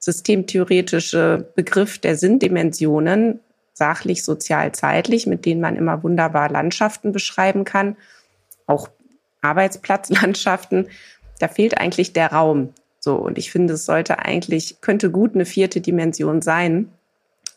[0.07, 3.41] systemtheoretische Begriff der Sinndimensionen
[3.73, 7.97] sachlich, sozial, zeitlich, mit denen man immer wunderbar Landschaften beschreiben kann,
[8.65, 8.89] auch
[9.41, 10.87] Arbeitsplatzlandschaften.
[11.39, 12.73] Da fehlt eigentlich der Raum.
[12.99, 16.89] So, und ich finde, es sollte eigentlich, könnte gut eine vierte Dimension sein.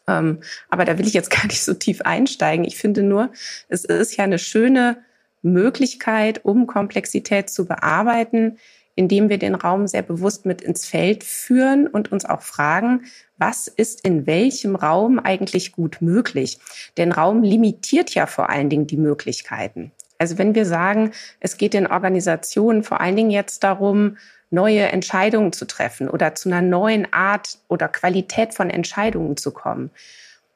[0.08, 2.64] Ähm, aber da will ich jetzt gar nicht so tief einsteigen.
[2.64, 3.30] Ich finde nur,
[3.68, 4.98] es ist ja eine schöne
[5.42, 8.58] Möglichkeit, um Komplexität zu bearbeiten,
[8.94, 13.04] indem wir den Raum sehr bewusst mit ins Feld führen und uns auch fragen,
[13.38, 16.58] was ist in welchem Raum eigentlich gut möglich?
[16.96, 19.92] Denn Raum limitiert ja vor allen Dingen die Möglichkeiten.
[20.18, 24.18] Also wenn wir sagen, es geht in Organisationen vor allen Dingen jetzt darum,
[24.50, 29.90] neue Entscheidungen zu treffen oder zu einer neuen Art oder Qualität von Entscheidungen zu kommen,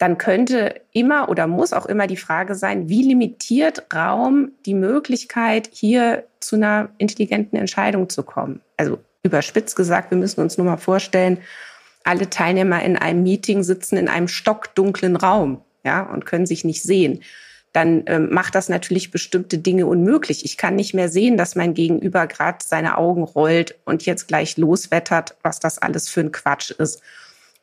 [0.05, 5.71] dann könnte immer oder muss auch immer die Frage sein, wie limitiert Raum die Möglichkeit,
[5.73, 8.61] hier zu einer intelligenten Entscheidung zu kommen?
[8.77, 11.38] Also überspitzt gesagt, wir müssen uns nur mal vorstellen,
[12.05, 16.83] alle Teilnehmer in einem Meeting sitzen in einem stockdunklen Raum, ja, und können sich nicht
[16.83, 17.23] sehen.
[17.73, 20.45] Dann ähm, macht das natürlich bestimmte Dinge unmöglich.
[20.45, 24.59] Ich kann nicht mehr sehen, dass mein Gegenüber gerade seine Augen rollt und jetzt gleich
[24.59, 27.01] loswettert, was das alles für ein Quatsch ist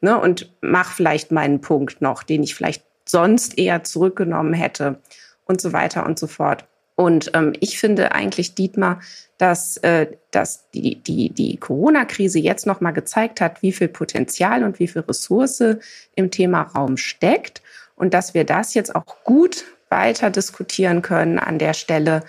[0.01, 4.99] ne, und mach vielleicht meinen Punkt noch, den ich vielleicht sonst eher zurückgenommen hätte
[5.45, 6.65] und so weiter und so fort.
[6.95, 8.99] Und ähm, ich finde eigentlich, Dietmar,
[9.37, 14.77] dass, äh, dass die, die, die Corona-Krise jetzt nochmal gezeigt hat, wie viel Potenzial und
[14.79, 15.63] wie viel Ressource
[16.15, 17.61] im Thema Raum steckt
[17.95, 22.23] und dass wir das jetzt auch gut weiter diskutieren können an der Stelle,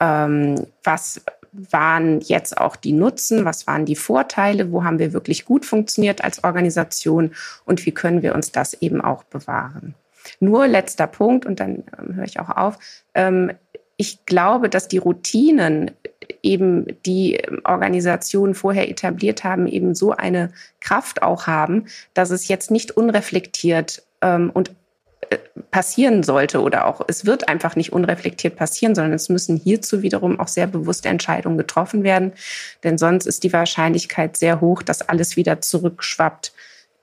[0.00, 1.22] ähm, was,
[1.70, 6.24] waren jetzt auch die Nutzen, was waren die Vorteile, wo haben wir wirklich gut funktioniert
[6.24, 7.32] als Organisation
[7.64, 9.94] und wie können wir uns das eben auch bewahren.
[10.40, 12.78] Nur letzter Punkt und dann ähm, höre ich auch auf.
[13.14, 13.52] Ähm,
[13.96, 15.90] ich glaube, dass die Routinen
[16.42, 22.70] eben die Organisationen vorher etabliert haben, eben so eine Kraft auch haben, dass es jetzt
[22.70, 24.72] nicht unreflektiert ähm, und
[25.70, 30.40] passieren sollte oder auch es wird einfach nicht unreflektiert passieren, sondern es müssen hierzu wiederum
[30.40, 32.32] auch sehr bewusste Entscheidungen getroffen werden,
[32.84, 36.52] denn sonst ist die Wahrscheinlichkeit sehr hoch, dass alles wieder zurückschwappt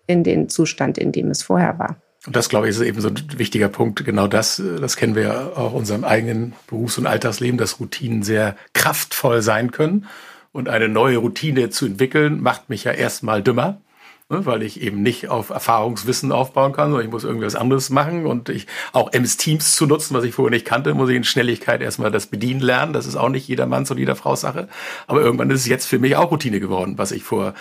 [0.07, 1.97] in den Zustand, in dem es vorher war.
[2.25, 4.03] Und das, glaube ich, ist eben so ein wichtiger Punkt.
[4.03, 8.23] Genau das, das kennen wir ja auch in unserem eigenen Berufs- und Alltagsleben, dass Routinen
[8.23, 10.07] sehr kraftvoll sein können.
[10.51, 13.81] Und eine neue Routine zu entwickeln, macht mich ja erstmal dümmer
[14.27, 18.25] weil ich eben nicht auf Erfahrungswissen aufbauen kann, sondern ich muss irgendwie was anderes machen
[18.25, 21.23] und ich auch MS Teams zu nutzen, was ich vorher nicht kannte, muss ich in
[21.23, 22.91] Schnelligkeit erstmal das Bedienen lernen.
[22.91, 24.67] Das ist auch nicht jedermanns und jeder Frau Sache.
[25.05, 27.53] Aber irgendwann ist es jetzt für mich auch Routine geworden, was ich vor,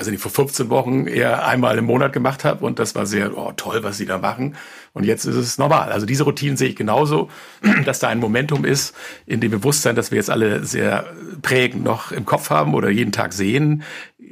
[0.00, 3.38] ich nicht, vor 15 Wochen eher einmal im Monat gemacht habe und das war sehr
[3.38, 4.56] oh, toll, was sie da machen.
[4.92, 5.92] Und jetzt ist es normal.
[5.92, 7.30] Also diese Routinen sehe ich genauso,
[7.84, 8.96] dass da ein Momentum ist,
[9.26, 11.06] in dem Bewusstsein, dass wir jetzt alle sehr
[11.42, 13.84] prägend noch im Kopf haben oder jeden Tag sehen,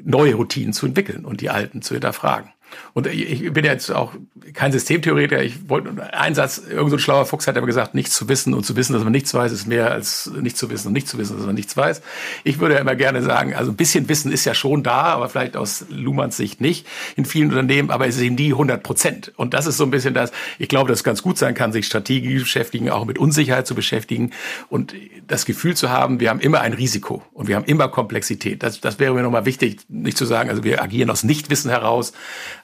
[0.05, 2.51] neue Routinen zu entwickeln und die alten zu hinterfragen.
[2.95, 4.13] Und ich bin jetzt auch
[4.55, 5.43] kein Systemtheoretiker.
[5.43, 8.65] Ich wollte einen Satz, irgendein so schlauer Fuchs hat aber gesagt, nichts zu wissen und
[8.65, 11.19] zu wissen, dass man nichts weiß, ist mehr als nicht zu wissen und nicht zu
[11.19, 12.03] wissen, dass man nichts weiß.
[12.45, 15.29] Ich würde ja immer gerne sagen, also ein bisschen Wissen ist ja schon da, aber
[15.29, 19.33] vielleicht aus Luhmanns Sicht nicht in vielen Unternehmen, aber es ist eben nie 100 Prozent.
[19.37, 21.73] Und das ist so ein bisschen das, ich glaube, dass es ganz gut sein kann,
[21.73, 24.33] sich strategisch beschäftigen, auch mit Unsicherheit zu beschäftigen
[24.69, 24.95] und
[25.27, 28.63] das Gefühl zu haben, wir haben immer ein Risiko und wir haben immer Komplexität.
[28.63, 32.13] Das, das wäre mir nochmal wichtig, nicht zu sagen, also wir agieren aus Nichtwissen heraus,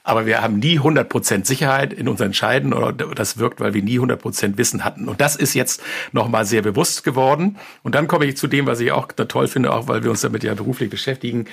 [0.05, 3.99] aber wir haben nie 100% Sicherheit in unseren Entscheiden oder das wirkt, weil wir nie
[3.99, 5.07] 100% Wissen hatten.
[5.07, 7.57] Und das ist jetzt nochmal sehr bewusst geworden.
[7.81, 10.21] Und dann komme ich zu dem, was ich auch toll finde, auch weil wir uns
[10.21, 11.45] damit ja beruflich beschäftigen.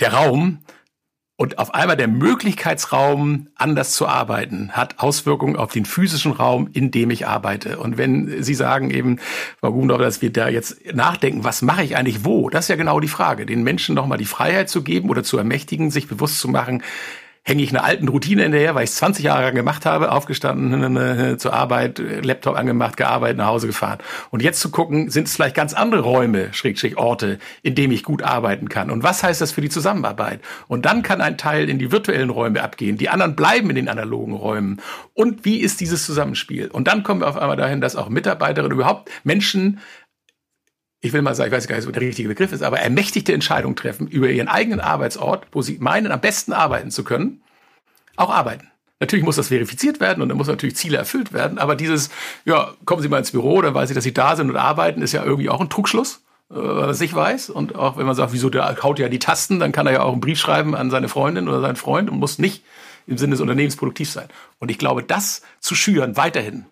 [0.00, 0.60] Der Raum
[1.36, 6.90] und auf einmal der Möglichkeitsraum, anders zu arbeiten, hat Auswirkungen auf den physischen Raum, in
[6.90, 7.78] dem ich arbeite.
[7.78, 9.18] Und wenn Sie sagen eben,
[9.60, 12.48] Frau Gumendorf, dass wir da jetzt nachdenken, was mache ich eigentlich wo?
[12.48, 15.36] Das ist ja genau die Frage, den Menschen nochmal die Freiheit zu geben oder zu
[15.36, 16.82] ermächtigen, sich bewusst zu machen,
[17.44, 21.38] hänge ich einer alten Routine hinterher, weil ich es 20 Jahre lang gemacht habe, aufgestanden
[21.38, 23.98] zur Arbeit, Laptop angemacht, gearbeitet, nach Hause gefahren.
[24.30, 28.04] Und jetzt zu gucken, sind es vielleicht ganz andere Räume, Schrägstrich Orte, in denen ich
[28.04, 28.90] gut arbeiten kann.
[28.90, 30.40] Und was heißt das für die Zusammenarbeit?
[30.68, 33.88] Und dann kann ein Teil in die virtuellen Räume abgehen, die anderen bleiben in den
[33.88, 34.80] analogen Räumen.
[35.14, 36.68] Und wie ist dieses Zusammenspiel?
[36.68, 39.80] Und dann kommen wir auf einmal dahin, dass auch Mitarbeiterinnen überhaupt Menschen
[41.02, 43.32] ich will mal sagen, ich weiß gar nicht, was der richtige Begriff ist, aber ermächtigte
[43.32, 47.42] Entscheidungen treffen über ihren eigenen Arbeitsort, wo sie meinen, am besten arbeiten zu können,
[48.16, 48.68] auch arbeiten.
[49.00, 52.10] Natürlich muss das verifiziert werden und dann muss natürlich Ziele erfüllt werden, aber dieses,
[52.44, 55.02] ja, kommen Sie mal ins Büro, dann weiß ich, dass Sie da sind und arbeiten,
[55.02, 57.50] ist ja irgendwie auch ein Trugschluss, äh, was ich weiß.
[57.50, 60.02] Und auch wenn man sagt, wieso, der haut ja die Tasten, dann kann er ja
[60.02, 62.62] auch einen Brief schreiben an seine Freundin oder seinen Freund und muss nicht
[63.08, 64.28] im Sinne des Unternehmens produktiv sein.
[64.60, 66.66] Und ich glaube, das zu schüren, weiterhin,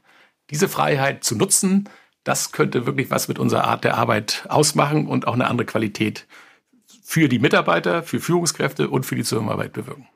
[0.51, 1.89] diese Freiheit zu nutzen,
[2.25, 6.27] das könnte wirklich was mit unserer Art der Arbeit ausmachen und auch eine andere Qualität
[7.03, 10.07] für die Mitarbeiter, für Führungskräfte und für die Zusammenarbeit bewirken.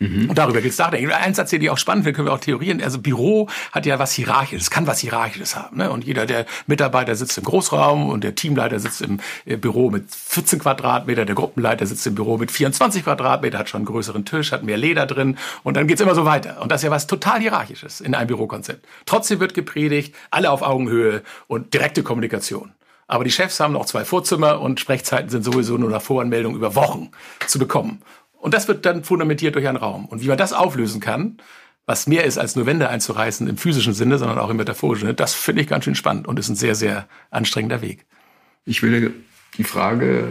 [0.00, 0.30] Mhm.
[0.30, 1.10] Und darüber geht's nachdenken.
[1.10, 2.80] Ein Satz, den ich auch spannend finde, können wir auch theorieren.
[2.80, 5.78] Also Büro hat ja was Hierarchisches, kann was Hierarchisches haben.
[5.78, 5.90] Ne?
[5.90, 10.04] Und jeder der Mitarbeiter sitzt im Großraum und der Teamleiter sitzt im äh, Büro mit
[10.10, 14.52] 14 Quadratmeter, der Gruppenleiter sitzt im Büro mit 24 Quadratmeter, hat schon einen größeren Tisch,
[14.52, 16.62] hat mehr Leder drin und dann geht's immer so weiter.
[16.62, 18.86] Und das ist ja was total Hierarchisches in einem Bürokonzept.
[19.04, 22.72] Trotzdem wird gepredigt, alle auf Augenhöhe und direkte Kommunikation.
[23.10, 26.74] Aber die Chefs haben noch zwei Vorzimmer und Sprechzeiten sind sowieso nur nach Voranmeldung über
[26.74, 27.10] Wochen
[27.46, 28.02] zu bekommen.
[28.38, 30.06] Und das wird dann fundamentiert durch einen Raum.
[30.06, 31.38] Und wie man das auflösen kann,
[31.86, 35.14] was mehr ist als nur Wände einzureißen im physischen Sinne, sondern auch im metaphorischen Sinne,
[35.14, 38.06] das finde ich ganz schön spannend und ist ein sehr, sehr anstrengender Weg.
[38.64, 39.14] Ich will
[39.56, 40.28] die Frage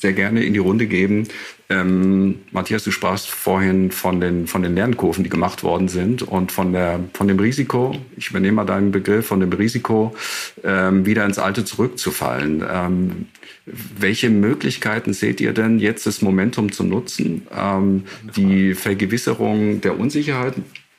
[0.00, 1.28] sehr gerne in die Runde geben.
[1.68, 6.52] Ähm, Matthias, du sprachst vorhin von den, von den Lernkurven, die gemacht worden sind und
[6.52, 10.16] von, der, von dem Risiko, ich übernehme mal deinen Begriff, von dem Risiko,
[10.64, 12.64] ähm, wieder ins Alte zurückzufallen.
[12.68, 13.26] Ähm,
[13.66, 18.04] welche Möglichkeiten seht ihr denn jetzt, das Momentum zu nutzen, ähm,
[18.36, 20.54] die Vergewisserung der Unsicherheit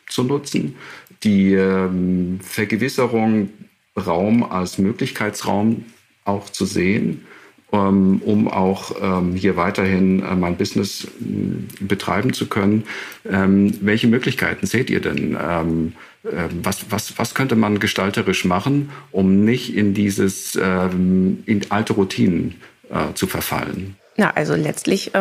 [0.08, 0.76] zu nutzen,
[1.24, 3.50] die ähm, Vergewisserung
[3.98, 5.86] Raum als Möglichkeitsraum
[6.24, 7.26] auch zu sehen?
[7.74, 11.08] Ähm, um auch ähm, hier weiterhin äh, mein Business äh,
[11.80, 12.84] betreiben zu können.
[13.30, 15.38] Ähm, welche Möglichkeiten seht ihr denn?
[16.24, 23.14] was, was, was könnte man gestalterisch machen, um nicht in dieses in alte Routinen äh,
[23.16, 23.96] zu verfallen?
[24.18, 25.14] Na, also letztlich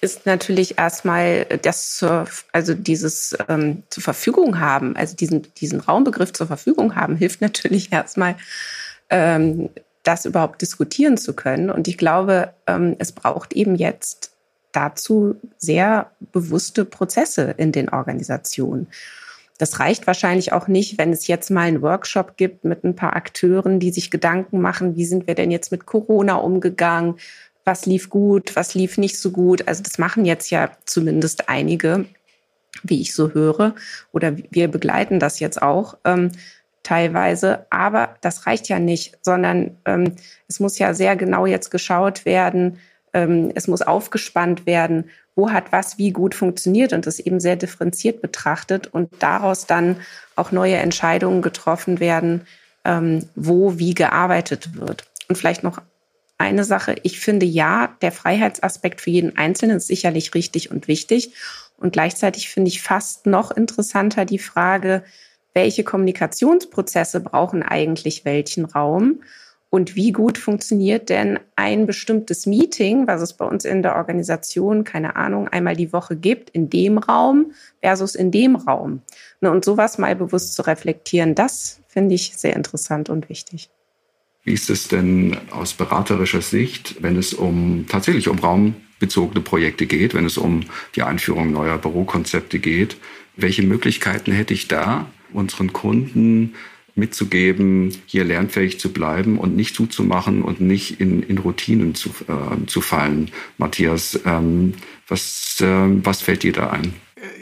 [0.00, 6.32] ist natürlich erstmal das zur, also dieses ähm, zur Verfügung haben, also diesen, diesen Raumbegriff
[6.32, 8.34] zur Verfügung haben, hilft natürlich erstmal
[9.10, 9.70] ähm,
[10.02, 11.70] das überhaupt diskutieren zu können.
[11.70, 14.32] Und ich glaube, ähm, es braucht eben jetzt
[14.72, 18.88] dazu sehr bewusste Prozesse in den Organisationen.
[19.58, 23.14] Das reicht wahrscheinlich auch nicht, wenn es jetzt mal einen Workshop gibt mit ein paar
[23.14, 27.16] Akteuren, die sich Gedanken machen, wie sind wir denn jetzt mit Corona umgegangen?
[27.64, 29.68] Was lief gut, was lief nicht so gut?
[29.68, 32.06] Also das machen jetzt ja zumindest einige,
[32.82, 33.76] wie ich so höre,
[34.10, 35.96] oder wir begleiten das jetzt auch.
[36.82, 37.66] Teilweise.
[37.70, 40.16] Aber das reicht ja nicht, sondern ähm,
[40.48, 42.78] es muss ja sehr genau jetzt geschaut werden.
[43.12, 47.56] Ähm, es muss aufgespannt werden, wo hat was wie gut funktioniert und das eben sehr
[47.56, 49.96] differenziert betrachtet und daraus dann
[50.36, 52.42] auch neue Entscheidungen getroffen werden,
[52.84, 55.04] ähm, wo wie gearbeitet wird.
[55.28, 55.80] Und vielleicht noch
[56.38, 56.96] eine Sache.
[57.04, 61.32] Ich finde ja, der Freiheitsaspekt für jeden Einzelnen ist sicherlich richtig und wichtig.
[61.76, 65.04] Und gleichzeitig finde ich fast noch interessanter die Frage,
[65.54, 69.20] welche Kommunikationsprozesse brauchen eigentlich welchen Raum
[69.74, 74.84] und wie gut funktioniert denn ein bestimmtes Meeting, was es bei uns in der Organisation,
[74.84, 79.00] keine Ahnung, einmal die Woche gibt, in dem Raum versus in dem Raum.
[79.40, 83.70] Ne, und sowas mal bewusst zu reflektieren, das finde ich sehr interessant und wichtig.
[84.44, 90.12] Wie ist es denn aus beraterischer Sicht, wenn es um tatsächlich um raumbezogene Projekte geht,
[90.12, 90.64] wenn es um
[90.96, 92.98] die Einführung neuer Bürokonzepte geht?
[93.36, 96.54] Welche Möglichkeiten hätte ich da, unseren Kunden
[96.94, 102.66] mitzugeben, hier lernfähig zu bleiben und nicht zuzumachen und nicht in, in Routinen zu, äh,
[102.66, 103.30] zu fallen.
[103.56, 104.74] Matthias, ähm,
[105.08, 105.66] was, äh,
[106.04, 106.92] was fällt dir da ein?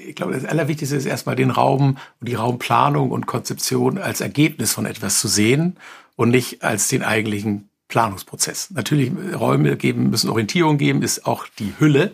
[0.07, 4.73] Ich glaube, das Allerwichtigste ist erstmal den Raum und die Raumplanung und Konzeption als Ergebnis
[4.73, 5.77] von etwas zu sehen
[6.17, 8.71] und nicht als den eigentlichen Planungsprozess.
[8.71, 12.13] Natürlich Räume geben, müssen Orientierung geben, ist auch die Hülle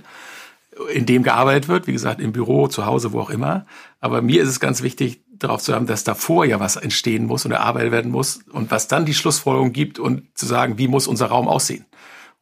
[0.93, 3.67] in dem gearbeitet wird, wie gesagt, im Büro, zu Hause, wo auch immer.
[4.01, 7.44] Aber mir ist es ganz wichtig, darauf zu haben, dass davor ja was entstehen muss
[7.44, 11.07] und erarbeitet werden muss und was dann die Schlussfolgerung gibt und zu sagen, wie muss
[11.07, 11.87] unser Raum aussehen.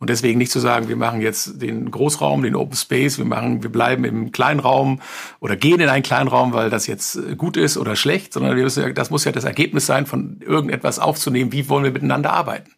[0.00, 3.62] Und deswegen nicht zu sagen, wir machen jetzt den Großraum, den Open Space, wir machen,
[3.62, 5.00] wir bleiben im kleinen Raum
[5.40, 8.64] oder gehen in einen kleinen Raum, weil das jetzt gut ist oder schlecht, sondern wir
[8.64, 12.72] müssen, das muss ja das Ergebnis sein, von irgendetwas aufzunehmen, wie wollen wir miteinander arbeiten.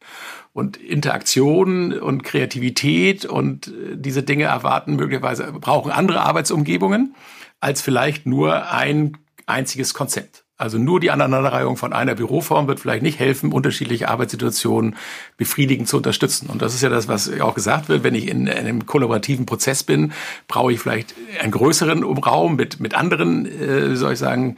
[0.53, 7.15] Und Interaktion und Kreativität und äh, diese Dinge erwarten möglicherweise, brauchen andere Arbeitsumgebungen
[7.61, 10.45] als vielleicht nur ein einziges Konzept.
[10.59, 14.97] Also nur die Aneinanderreihung von einer Büroform wird vielleicht nicht helfen, unterschiedliche Arbeitssituationen
[15.37, 16.49] befriedigend zu unterstützen.
[16.49, 18.05] Und das ist ja das, was auch gesagt wird.
[18.05, 20.13] Wenn ich in einem kollaborativen Prozess bin,
[20.49, 24.57] brauche ich vielleicht einen größeren Raum mit, mit anderen, äh, wie soll ich sagen,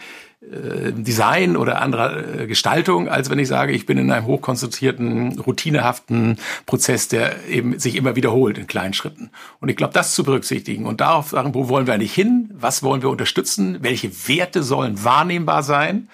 [0.93, 6.39] Design oder anderer äh, Gestaltung, als wenn ich sage, ich bin in einem hochkonzentrierten, routinehaften
[6.67, 9.31] Prozess, der eben sich immer wiederholt in kleinen Schritten.
[9.61, 12.51] Und ich glaube, das zu berücksichtigen und darauf sagen, wo wollen wir eigentlich hin?
[12.55, 13.79] Was wollen wir unterstützen?
[13.81, 16.09] Welche Werte sollen wahrnehmbar sein?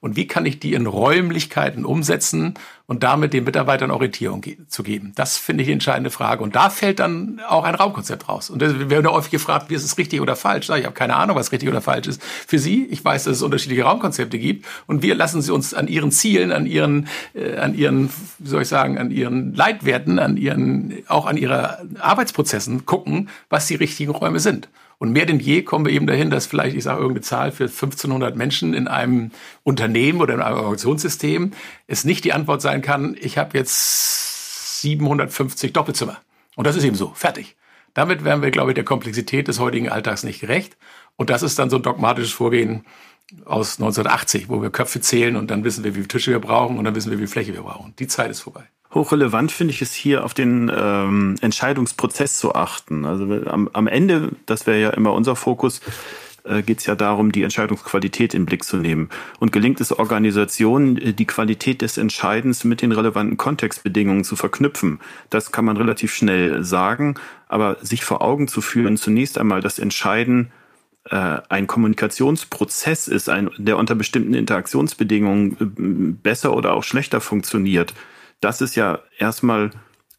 [0.00, 2.54] und wie kann ich die in Räumlichkeiten umsetzen
[2.88, 5.12] und damit den Mitarbeitern Orientierung ge zu geben.
[5.14, 6.42] Das finde ich die entscheidende Frage.
[6.42, 8.48] Und da fällt dann auch ein Raumkonzept raus.
[8.48, 10.70] Und wir werden häufig gefragt, wie ist es richtig oder falsch?
[10.70, 12.22] Ich habe keine Ahnung, was richtig oder falsch ist.
[12.22, 15.86] Für Sie, ich weiß, dass es unterschiedliche Raumkonzepte gibt und wir lassen Sie uns an
[15.86, 18.08] Ihren Zielen, an Ihren, äh, an Ihren,
[18.38, 23.66] wie soll ich sagen, an Ihren Leitwerten, an Ihren, auch an Ihrer Arbeitsprozessen gucken, was
[23.66, 24.70] die richtigen Räume sind.
[24.98, 27.64] Und mehr denn je kommen wir eben dahin, dass vielleicht, ich sage irgendeine Zahl für
[27.64, 29.30] 1500 Menschen in einem
[29.62, 31.52] Unternehmen oder in einem Organisationssystem
[31.86, 36.18] es nicht die Antwort sein kann, ich habe jetzt 750 Doppelzimmer.
[36.56, 37.56] Und das ist eben so, fertig.
[37.94, 40.76] Damit wären wir, glaube ich, der Komplexität des heutigen Alltags nicht gerecht.
[41.16, 42.84] Und das ist dann so ein dogmatisches Vorgehen
[43.44, 46.78] aus 1980, wo wir Köpfe zählen und dann wissen wir, wie viele Tische wir brauchen
[46.78, 47.94] und dann wissen wir, wie viel Fläche wir brauchen.
[47.98, 48.64] Die Zeit ist vorbei.
[48.94, 53.04] Hochrelevant finde ich es hier auf den ähm, Entscheidungsprozess zu achten.
[53.04, 55.80] Also am, am Ende, das wäre ja immer unser Fokus,
[56.44, 59.10] äh, geht es ja darum, die Entscheidungsqualität in den Blick zu nehmen.
[59.38, 65.00] Und gelingt es Organisationen, äh, die Qualität des Entscheidens mit den relevanten Kontextbedingungen zu verknüpfen?
[65.28, 67.16] Das kann man relativ schnell sagen,
[67.46, 70.50] aber sich vor Augen zu führen, zunächst einmal das Entscheiden
[71.10, 77.92] äh, ein Kommunikationsprozess ist, ein, der unter bestimmten Interaktionsbedingungen äh, besser oder auch schlechter funktioniert,
[78.40, 79.70] das ist ja erstmal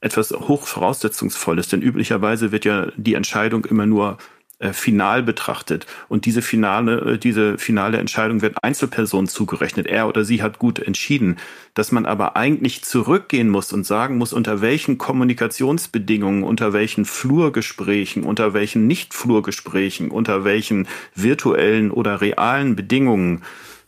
[0.02, 4.18] etwas hochvoraussetzungsvolles, denn üblicherweise wird ja die Entscheidung immer nur
[4.60, 5.88] äh, final betrachtet.
[6.10, 9.88] Und diese finale, äh, diese finale Entscheidung wird Einzelpersonen zugerechnet.
[9.88, 11.38] Er oder sie hat gut entschieden.
[11.76, 18.24] Dass man aber eigentlich zurückgehen muss und sagen muss, unter welchen Kommunikationsbedingungen, unter welchen Flurgesprächen,
[18.24, 23.44] unter welchen Nicht-Flurgesprächen, unter welchen virtuellen oder realen Bedingungen,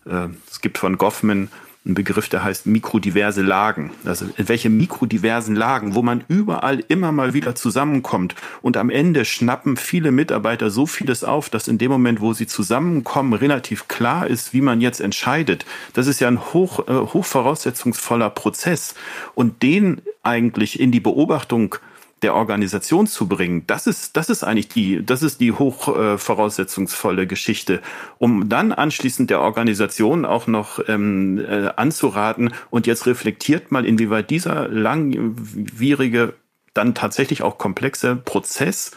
[0.05, 1.49] äh, es gibt von Goffman
[1.83, 3.91] ein Begriff, der heißt mikrodiverse Lagen.
[4.05, 9.77] Also welche mikrodiversen Lagen, wo man überall immer mal wieder zusammenkommt und am Ende schnappen
[9.77, 14.53] viele Mitarbeiter so vieles auf, dass in dem Moment, wo sie zusammenkommen, relativ klar ist,
[14.53, 15.65] wie man jetzt entscheidet.
[15.93, 18.93] Das ist ja ein hoch, äh, hochvoraussetzungsvoller Prozess
[19.33, 21.77] und den eigentlich in die Beobachtung
[22.21, 27.25] der Organisation zu bringen, das ist, das ist eigentlich die, das ist die hochvoraussetzungsvolle äh,
[27.25, 27.81] Geschichte,
[28.17, 34.29] um dann anschließend der Organisation auch noch ähm, äh, anzuraten und jetzt reflektiert mal, inwieweit
[34.29, 36.33] dieser langwierige,
[36.73, 38.91] dann tatsächlich auch komplexe Prozess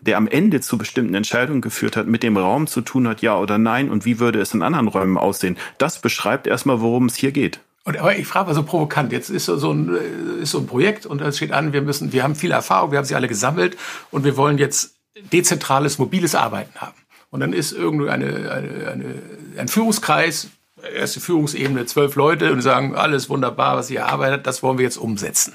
[0.00, 3.36] der am Ende zu bestimmten Entscheidungen geführt hat, mit dem Raum zu tun hat, ja
[3.36, 5.56] oder nein, und wie würde es in anderen Räumen aussehen.
[5.78, 7.60] Das beschreibt erstmal, worum es hier geht.
[7.88, 10.66] Und, aber ich frage mal so provokant, jetzt ist so, ein, äh, ist so ein
[10.66, 13.28] Projekt und es steht an, wir müssen, wir haben viel Erfahrung, wir haben sie alle
[13.28, 13.78] gesammelt
[14.10, 14.96] und wir wollen jetzt
[15.32, 16.98] dezentrales, mobiles Arbeiten haben.
[17.30, 19.22] Und dann ist irgendwie eine, eine, eine,
[19.56, 20.48] ein Führungskreis,
[20.94, 24.98] erste Führungsebene, zwölf Leute und sagen, alles wunderbar, was ihr erarbeitet, das wollen wir jetzt
[24.98, 25.54] umsetzen.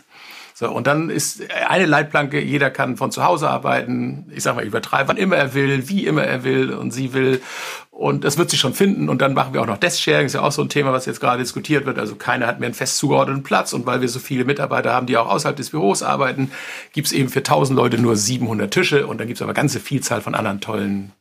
[0.56, 4.64] So, und dann ist eine Leitplanke, jeder kann von zu Hause arbeiten, ich sag mal,
[4.64, 7.42] übertreiben, wann immer er will, wie immer er will und sie will.
[7.90, 9.10] Und das wird sich schon finden.
[9.10, 11.20] Und dann machen wir auch noch Desk-Sharing, ist ja auch so ein Thema, was jetzt
[11.20, 11.98] gerade diskutiert wird.
[11.98, 13.74] Also keiner hat mehr einen fest zugeordneten Platz.
[13.74, 16.52] Und weil wir so viele Mitarbeiter haben, die auch außerhalb des Büros arbeiten,
[16.92, 19.08] gibt's eben für 1000 Leute nur 700 Tische.
[19.08, 21.14] Und dann gibt's aber ganze Vielzahl von anderen tollen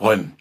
[0.00, 0.36] Räumen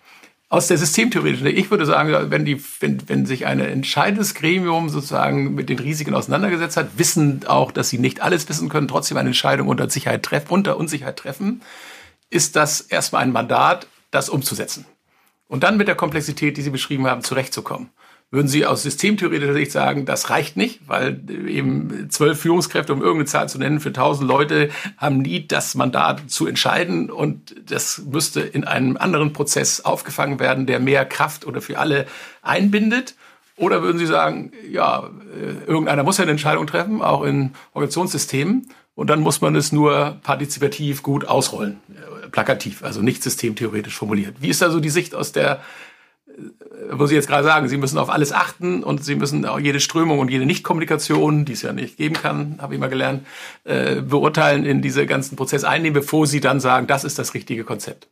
[0.54, 5.56] aus der systemtheoretischen, ich würde sagen, wenn, die, wenn, wenn sich ein entscheidendes Gremium sozusagen
[5.56, 9.30] mit den Risiken auseinandergesetzt hat, wissen auch, dass sie nicht alles wissen können, trotzdem eine
[9.30, 11.64] Entscheidung unter Sicherheit treffen, unter Unsicherheit treffen,
[12.30, 14.86] ist das erstmal ein Mandat, das umzusetzen.
[15.48, 17.90] Und dann mit der Komplexität, die Sie beschrieben haben, zurechtzukommen
[18.32, 23.26] würden Sie aus systemtheoretischer Sicht sagen, das reicht nicht, weil eben zwölf Führungskräfte, um irgendeine
[23.26, 28.42] Zahl zu nennen, für tausend Leute haben nie das Mandat zu entscheiden und das müsste
[28.42, 32.08] in einem anderen Prozess aufgefangen werden, der mehr Kraft oder für alle
[32.42, 33.16] einbindet?
[33.56, 38.68] Oder würden Sie sagen, ja, äh, irgendeiner muss ja eine Entscheidung treffen, auch in Organisationssystemen,
[38.96, 44.38] und dann muss man es nur partizipativ gut ausrollen, äh, plakativ, also nicht systemtheoretisch formuliert.
[44.40, 45.62] Wie ist da so die Sicht aus der
[46.92, 49.80] wo Sie jetzt gerade sagen, Sie müssen auf alles achten und Sie müssen auch jede
[49.80, 53.26] Strömung und jede Nichtkommunikation, die es ja nicht geben kann, habe ich mal gelernt,
[53.64, 57.64] äh, beurteilen, in diese ganzen Prozess einnehmen, bevor Sie dann sagen, das ist das richtige
[57.64, 58.08] Konzept.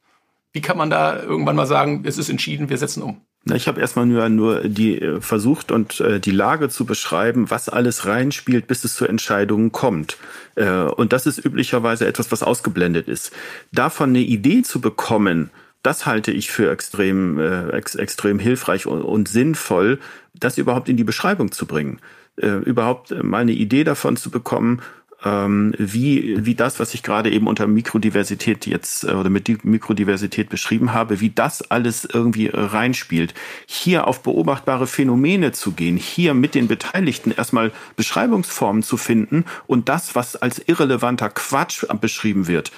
[0.53, 3.21] Wie kann man da irgendwann mal sagen, es ist entschieden, wir setzen um?
[3.43, 7.49] Na, ich habe erstmal nur, nur die äh, versucht und äh, die Lage zu beschreiben,
[7.49, 10.17] was alles reinspielt, bis es zu Entscheidungen kommt.
[10.55, 13.31] Äh, und das ist üblicherweise etwas, was ausgeblendet ist.
[13.71, 15.49] Davon eine Idee zu bekommen,
[15.83, 19.99] das halte ich für extrem, äh, ex, extrem hilfreich und, und, sinnvoll,
[20.33, 21.99] das überhaupt in die Beschreibung zu bringen.
[22.37, 24.81] Äh, überhaupt mal eine Idee davon zu bekommen,
[25.23, 30.49] ähm, wie, wie das, was ich gerade eben unter Mikrodiversität jetzt äh, oder mit Mikrodiversität
[30.49, 33.33] beschrieben habe, wie das alles irgendwie reinspielt.
[33.65, 39.89] Hier auf beobachtbare Phänomene zu gehen, hier mit den Beteiligten erstmal Beschreibungsformen zu finden und
[39.89, 42.71] das, was als irrelevanter Quatsch beschrieben wird,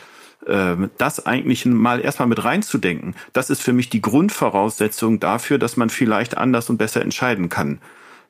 [0.98, 5.90] das eigentlich mal erstmal mit reinzudenken, das ist für mich die Grundvoraussetzung dafür, dass man
[5.90, 7.80] vielleicht anders und besser entscheiden kann.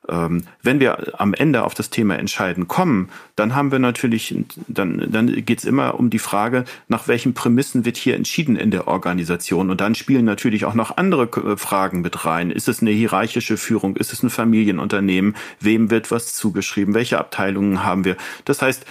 [0.08, 4.34] Ähm, wenn wir am Ende auf das Thema Entscheiden kommen, dann haben wir natürlich,
[4.68, 8.70] dann, dann geht es immer um die Frage, nach welchen Prämissen wird hier entschieden in
[8.70, 9.70] der Organisation.
[9.70, 12.50] Und dann spielen natürlich auch noch andere äh, Fragen mit rein.
[12.50, 13.96] Ist es eine hierarchische Führung?
[13.96, 15.34] Ist es ein Familienunternehmen?
[15.60, 16.94] Wem wird was zugeschrieben?
[16.94, 18.16] Welche Abteilungen haben wir?
[18.44, 18.84] Das heißt,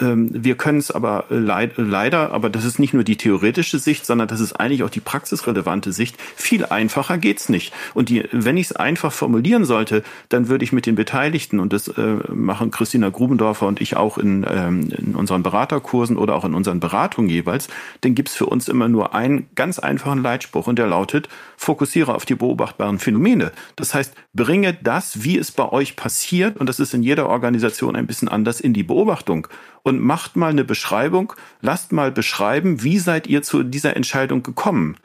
[0.00, 4.28] ähm, wir können es aber leider, aber das ist nicht nur die theoretische Sicht, sondern
[4.28, 6.16] das ist eigentlich auch die praxisrelevante Sicht.
[6.36, 7.72] Viel einfacher geht's nicht.
[7.94, 11.72] Und die, wenn ich es einfach formulieren sollte, dann würde ich mit den Beteiligten, und
[11.72, 16.44] das äh, machen Christina Grubendorfer und ich auch in, ähm, in unseren Beraterkursen oder auch
[16.44, 17.68] in unseren Beratungen jeweils,
[18.02, 22.24] dann gibt's für uns immer nur einen ganz einfachen Leitspruch und der lautet, fokussiere auf
[22.24, 23.52] die beobachtbaren Phänomene.
[23.76, 27.96] Das heißt, bringe das, wie es bei euch passiert, und das ist in jeder Organisation
[27.96, 29.48] ein bisschen anders, in die Beobachtung
[29.82, 31.32] und macht mal eine Beschreibung,
[31.62, 34.96] lasst mal beschreiben, wie seid ihr zu dieser Entscheidung gekommen.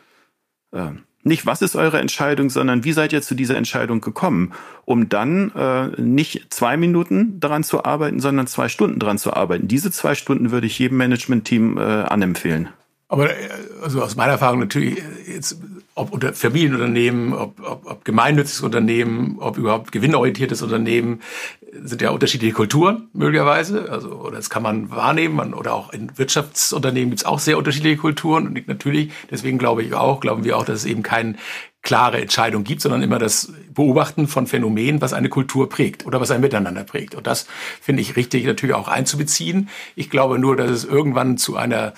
[0.73, 4.53] Ähm, nicht, was ist eure Entscheidung, sondern wie seid ihr zu dieser Entscheidung gekommen,
[4.85, 9.67] um dann äh, nicht zwei Minuten daran zu arbeiten, sondern zwei Stunden daran zu arbeiten.
[9.67, 12.69] Diese zwei Stunden würde ich jedem Management-Team äh, anempfehlen.
[13.07, 13.35] Aber äh,
[13.83, 15.57] also aus meiner Erfahrung natürlich jetzt
[15.95, 21.21] ob unter Familienunternehmen, ob, ob, ob gemeinnütziges Unternehmen, ob überhaupt gewinnorientiertes Unternehmen,
[21.83, 23.91] sind ja unterschiedliche Kulturen möglicherweise.
[23.91, 27.57] Also oder das kann man wahrnehmen, man, oder auch in Wirtschaftsunternehmen gibt es auch sehr
[27.57, 31.35] unterschiedliche Kulturen und natürlich deswegen glaube ich auch, glauben wir auch, dass es eben keine
[31.81, 36.31] klare Entscheidung gibt, sondern immer das Beobachten von Phänomenen, was eine Kultur prägt oder was
[36.31, 37.13] ein Miteinander prägt.
[37.13, 37.45] Und das
[37.79, 39.69] finde ich richtig natürlich auch einzubeziehen.
[39.95, 41.93] Ich glaube nur, dass es irgendwann zu einer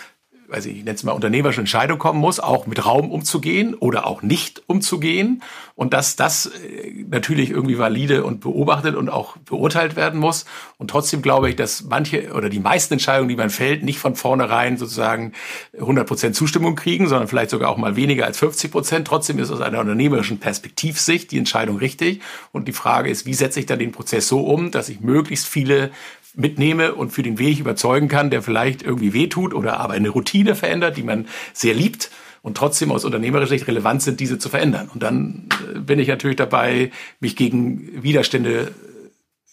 [0.51, 4.21] ich, ich nenne es mal unternehmerische Entscheidung kommen muss, auch mit Raum umzugehen oder auch
[4.21, 5.43] nicht umzugehen.
[5.75, 10.45] Und dass das äh, natürlich irgendwie valide und beobachtet und auch beurteilt werden muss.
[10.77, 14.15] Und trotzdem glaube ich, dass manche oder die meisten Entscheidungen, die man fällt, nicht von
[14.15, 15.33] vornherein sozusagen
[15.77, 19.07] 100 Prozent Zustimmung kriegen, sondern vielleicht sogar auch mal weniger als 50 Prozent.
[19.07, 22.21] Trotzdem ist aus einer unternehmerischen Perspektivsicht die Entscheidung richtig.
[22.51, 25.47] Und die Frage ist, wie setze ich dann den Prozess so um, dass ich möglichst
[25.47, 25.91] viele
[26.37, 30.55] mitnehme und für den Weg überzeugen kann, der vielleicht irgendwie wehtut oder aber eine Routine
[30.55, 32.11] verändert, die man sehr liebt
[32.41, 34.89] und trotzdem aus unternehmerischer Sicht relevant sind, diese zu verändern.
[34.93, 38.71] Und dann äh, bin ich natürlich dabei, mich gegen Widerstände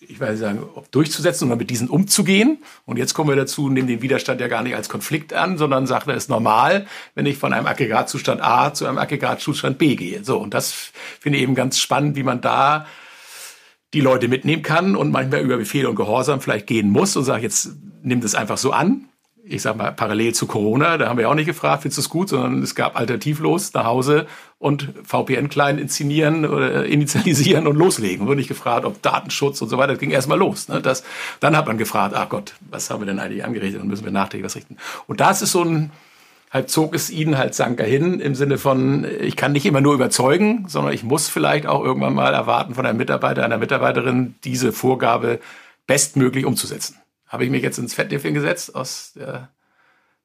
[0.08, 2.58] ich weiß nicht sagen, durchzusetzen oder mit diesen umzugehen.
[2.84, 5.86] Und jetzt kommen wir dazu, nehmen den Widerstand ja gar nicht als Konflikt an, sondern
[5.86, 10.22] sagen, es ist normal, wenn ich von einem Aggregatzustand A zu einem Aggregatzustand B gehe.
[10.22, 12.86] So, und das finde ich eben ganz spannend, wie man da
[13.94, 17.42] die Leute mitnehmen kann und manchmal über Befehle und Gehorsam vielleicht gehen muss und sagt,
[17.42, 17.70] jetzt
[18.02, 19.06] nimm das einfach so an.
[19.46, 22.08] Ich sag mal, parallel zu Corona, da haben wir auch nicht gefragt, findest du es
[22.08, 24.26] gut, sondern es gab alternativlos nach Hause
[24.58, 28.26] und VPN klein inszenieren oder initialisieren und loslegen.
[28.26, 30.68] Wurde nicht gefragt, ob Datenschutz und so weiter, das ging erstmal los.
[30.68, 30.80] Ne?
[30.80, 31.04] Das,
[31.40, 34.12] dann hat man gefragt, ach Gott, was haben wir denn eigentlich angerichtet und müssen wir
[34.12, 34.78] nachträglich was richten.
[35.06, 35.90] Und das ist so ein,
[36.54, 39.92] halt zog es ihn halt Sanker hin im Sinne von, ich kann nicht immer nur
[39.92, 44.72] überzeugen, sondern ich muss vielleicht auch irgendwann mal erwarten von einem Mitarbeiter, einer Mitarbeiterin, diese
[44.72, 45.40] Vorgabe
[45.88, 46.96] bestmöglich umzusetzen.
[47.26, 49.48] Habe ich mich jetzt ins Fettnäpfchen gesetzt aus der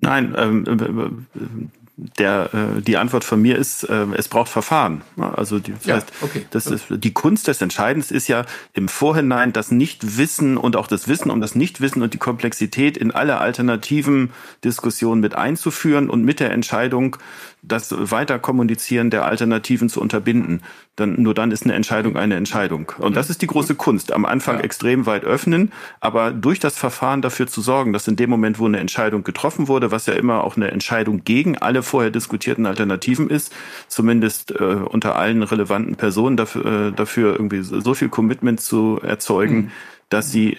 [0.01, 1.71] Nein, ähm,
[2.17, 5.01] der, äh, die Antwort von mir ist, äh, es braucht Verfahren.
[5.17, 6.45] Also die, das ja, heißt, okay.
[6.51, 11.07] das ist, die Kunst des Entscheidens ist ja im Vorhinein das Nichtwissen und auch das
[11.07, 14.31] Wissen um das Nichtwissen und die Komplexität in alle alternativen
[14.63, 17.17] Diskussionen mit einzuführen und mit der Entscheidung
[17.61, 20.61] das Weiterkommunizieren der Alternativen zu unterbinden.
[20.99, 22.91] Dann, nur dann ist eine Entscheidung eine Entscheidung.
[22.97, 24.11] Und das ist die große Kunst.
[24.11, 24.63] Am Anfang ja.
[24.63, 28.65] extrem weit öffnen, aber durch das Verfahren dafür zu sorgen, dass in dem Moment, wo
[28.65, 33.29] eine Entscheidung getroffen wurde, was ja immer auch eine Entscheidung gegen alle vorher diskutierten Alternativen
[33.29, 33.53] ist,
[33.87, 39.55] zumindest äh, unter allen relevanten Personen dafür, äh, dafür irgendwie so viel Commitment zu erzeugen,
[39.55, 39.71] mhm.
[40.09, 40.57] dass sie,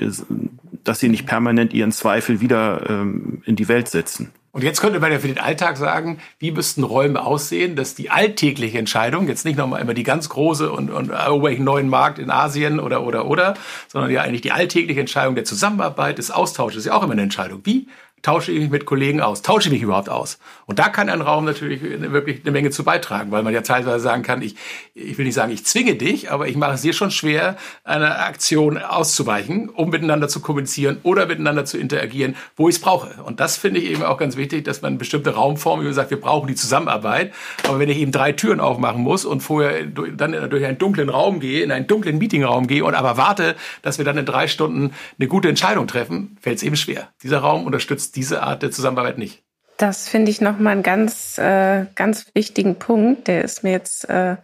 [0.84, 4.32] dass sie nicht permanent ihren Zweifel wieder ähm, in die Welt setzen.
[4.52, 8.10] Und jetzt könnte man ja für den Alltag sagen, wie müssten Räume aussehen, dass die
[8.10, 12.30] alltägliche Entscheidung, jetzt nicht nochmal immer die ganz große und, und irgendwelchen neuen Markt in
[12.30, 13.54] Asien oder, oder, oder,
[13.86, 17.22] sondern ja eigentlich die alltägliche Entscheidung der Zusammenarbeit, des Austausches, ist ja auch immer eine
[17.22, 17.60] Entscheidung.
[17.64, 17.86] Wie
[18.22, 19.42] tausche ich mich mit Kollegen aus?
[19.42, 20.38] Tausche ich mich überhaupt aus?
[20.66, 24.00] Und da kann ein Raum natürlich wirklich eine Menge zu beitragen, weil man ja teilweise
[24.00, 24.56] sagen kann, ich,
[24.94, 28.20] ich will nicht sagen, ich zwinge dich, aber ich mache es dir schon schwer, einer
[28.20, 33.22] Aktion auszuweichen, um miteinander zu kommunizieren oder miteinander zu interagieren, wo ich es brauche.
[33.22, 36.20] Und das finde ich eben auch ganz wichtig, dass man bestimmte Raumformen, wie gesagt, wir
[36.20, 37.32] brauchen die Zusammenarbeit.
[37.66, 41.40] Aber wenn ich eben drei Türen aufmachen muss und vorher dann durch einen dunklen Raum
[41.40, 44.92] gehe, in einen dunklen Meetingraum gehe und aber warte, dass wir dann in drei Stunden
[45.18, 47.08] eine gute Entscheidung treffen, fällt es eben schwer.
[47.22, 49.42] Dieser Raum unterstützt diese Art der Zusammenarbeit nicht.
[49.76, 53.28] Das finde ich nochmal einen ganz, äh, ganz wichtigen Punkt.
[53.28, 54.36] Der ist mir jetzt, äh,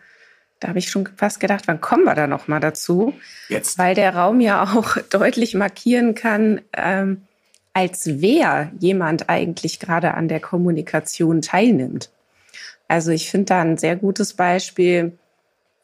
[0.61, 3.13] da habe ich schon fast gedacht, wann kommen wir da nochmal dazu?
[3.49, 3.79] Jetzt.
[3.79, 7.23] Weil der Raum ja auch deutlich markieren kann, ähm,
[7.75, 12.11] als wer jemand eigentlich gerade an der Kommunikation teilnimmt.
[12.89, 15.19] Also ich finde da ein sehr gutes Beispiel,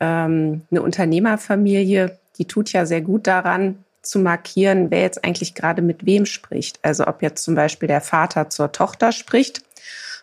[0.00, 5.82] ähm, eine Unternehmerfamilie, die tut ja sehr gut daran, zu markieren, wer jetzt eigentlich gerade
[5.82, 6.78] mit wem spricht.
[6.82, 9.62] Also ob jetzt zum Beispiel der Vater zur Tochter spricht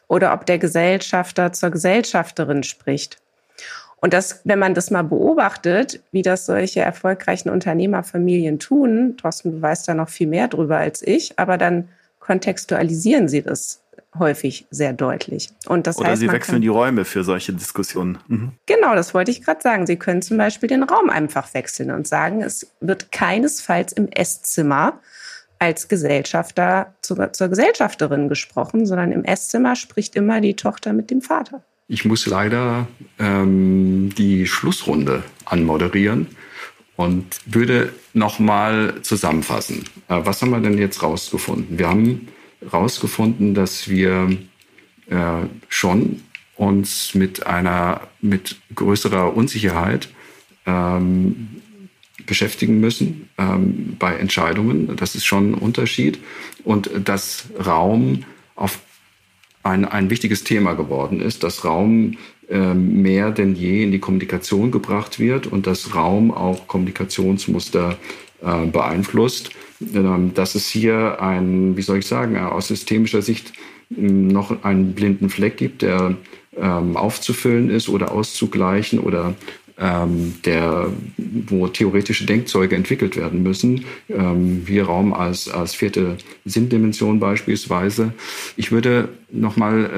[0.07, 3.17] oder ob der Gesellschafter zur Gesellschafterin spricht.
[4.01, 9.61] Und das, wenn man das mal beobachtet, wie das solche erfolgreichen Unternehmerfamilien tun, Thorsten, du
[9.61, 13.81] weißt da noch viel mehr drüber als ich, aber dann kontextualisieren sie das
[14.17, 15.49] häufig sehr deutlich.
[15.67, 18.17] Und das Oder heißt, sie wechseln die Räume für solche Diskussionen.
[18.27, 18.51] Mhm.
[18.65, 19.85] Genau, das wollte ich gerade sagen.
[19.85, 24.99] Sie können zum Beispiel den Raum einfach wechseln und sagen, es wird keinesfalls im Esszimmer
[25.59, 31.21] als Gesellschafter zur, zur Gesellschafterin gesprochen, sondern im Esszimmer spricht immer die Tochter mit dem
[31.21, 31.61] Vater.
[31.87, 32.87] Ich muss leider
[33.19, 36.27] ähm, die Schlussrunde anmoderieren
[36.95, 39.85] und würde nochmal zusammenfassen.
[40.07, 41.77] Äh, was haben wir denn jetzt rausgefunden?
[41.77, 42.27] Wir haben
[42.71, 44.37] rausgefunden, dass wir
[45.09, 46.21] äh, schon
[46.55, 50.09] uns mit einer mit größerer Unsicherheit
[50.65, 51.61] ähm,
[52.25, 54.95] beschäftigen müssen ähm, bei Entscheidungen.
[54.95, 56.19] Das ist schon ein Unterschied.
[56.63, 58.79] Und dass Raum auf
[59.63, 62.17] ein, ein wichtiges Thema geworden ist, dass Raum
[62.49, 67.97] ähm, mehr denn je in die Kommunikation gebracht wird und dass Raum auch Kommunikationsmuster
[68.41, 69.51] äh, beeinflusst.
[69.81, 73.53] Ähm, dass es hier ein, wie soll ich sagen, aus systemischer Sicht
[73.95, 76.17] ähm, noch einen blinden Fleck gibt, der
[76.57, 79.35] ähm, aufzufüllen ist oder auszugleichen oder
[79.81, 88.11] der, wo theoretische Denkzeuge entwickelt werden müssen, ähm, Raum als, als vierte Sinndimension beispielsweise.
[88.57, 89.89] Ich würde nochmal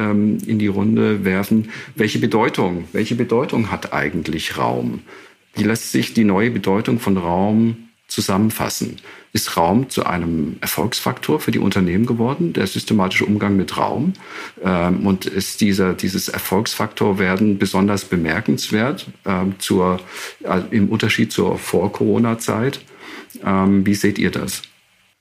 [0.45, 4.99] in die Runde werfen, welche Bedeutung, welche Bedeutung hat eigentlich Raum?
[5.55, 7.75] Wie lässt sich die neue Bedeutung von Raum
[8.11, 8.97] zusammenfassen?
[9.33, 14.13] ist Raum zu einem Erfolgsfaktor für die Unternehmen geworden, der systematische Umgang mit Raum.
[14.63, 19.99] Ähm, und ist dieser, dieses Erfolgsfaktor werden besonders bemerkenswert ähm, zur,
[20.43, 22.81] äh, im Unterschied zur Vor-Corona-Zeit.
[23.45, 24.63] Ähm, wie seht ihr das?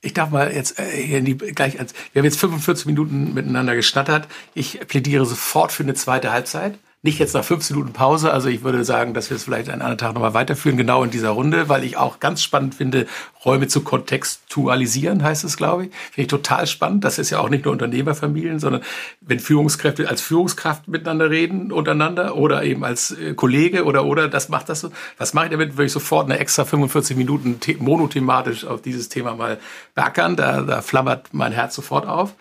[0.02, 4.26] Ich darf mal jetzt äh, hier die, gleich wir haben jetzt 45 Minuten miteinander geschnattert.
[4.54, 6.78] Ich plädiere sofort für eine zweite Halbzeit.
[7.02, 8.30] Nicht jetzt nach fünf Minuten Pause.
[8.30, 11.10] Also ich würde sagen, dass wir es vielleicht einen anderen Tag nochmal weiterführen, genau in
[11.10, 13.06] dieser Runde, weil ich auch ganz spannend finde,
[13.42, 15.90] Räume zu kontextualisieren, heißt es, glaube ich.
[16.12, 17.02] Finde ich total spannend.
[17.04, 18.82] Das ist ja auch nicht nur Unternehmerfamilien, sondern
[19.22, 24.50] wenn Führungskräfte als Führungskraft miteinander reden, untereinander oder eben als äh, Kollege oder oder, das
[24.50, 24.90] macht das so.
[25.16, 25.78] Was mache ich damit?
[25.78, 29.58] Würde ich sofort eine extra 45 Minuten monothematisch auf dieses Thema mal
[29.94, 30.36] beackern.
[30.36, 32.34] Da, da flammert mein Herz sofort auf.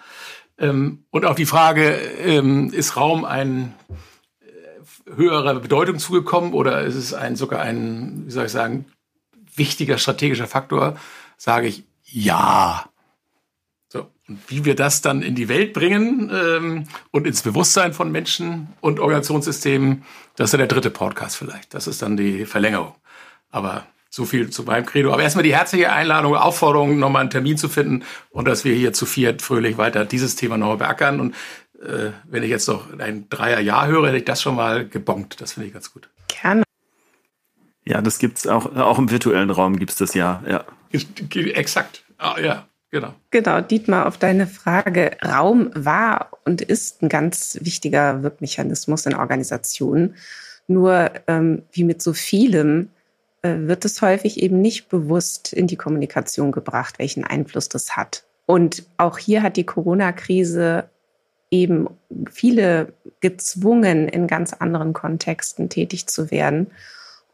[0.57, 1.93] Ähm, und auch die Frage,
[2.25, 3.73] ähm, ist Raum ein
[5.15, 8.85] höhere Bedeutung zugekommen oder ist es ein sogar ein, wie soll ich sagen,
[9.55, 10.97] wichtiger strategischer Faktor,
[11.37, 12.85] sage ich ja.
[13.87, 18.11] So, und wie wir das dann in die Welt bringen ähm, und ins Bewusstsein von
[18.11, 20.03] Menschen und Organisationssystemen,
[20.35, 21.73] das ist ja der dritte Podcast vielleicht.
[21.73, 22.95] Das ist dann die Verlängerung.
[23.49, 25.13] Aber so viel zu meinem Credo.
[25.13, 28.91] Aber erstmal die herzliche Einladung, Aufforderung, nochmal einen Termin zu finden und dass wir hier
[28.91, 31.19] zu viert fröhlich weiter dieses Thema nochmal beackern.
[31.19, 31.35] Und
[31.81, 35.41] äh, wenn ich jetzt noch ein Dreierjahr höre, hätte ich das schon mal gebongt.
[35.41, 36.09] Das finde ich ganz gut.
[36.27, 36.63] Gerne.
[37.85, 40.63] Ja, das gibt's auch, auch im virtuellen Raum gibt's das ja, ja.
[41.33, 42.03] Exakt.
[42.17, 43.13] Ah, ja, genau.
[43.31, 45.17] Genau, Dietmar, auf deine Frage.
[45.23, 50.15] Raum war und ist ein ganz wichtiger Wirkmechanismus in Organisationen.
[50.67, 52.89] Nur ähm, wie mit so vielem
[53.41, 58.23] äh, wird es häufig eben nicht bewusst in die Kommunikation gebracht, welchen Einfluss das hat.
[58.45, 60.89] Und auch hier hat die Corona-Krise
[61.51, 61.87] eben
[62.31, 66.67] viele gezwungen, in ganz anderen Kontexten tätig zu werden.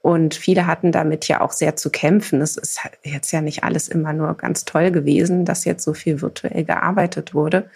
[0.02, 2.42] Und viele hatten damit ja auch sehr zu kämpfen.
[2.42, 6.22] Es ist jetzt ja nicht alles immer nur ganz toll gewesen, dass jetzt so viel
[6.22, 7.70] virtuell gearbeitet wurde.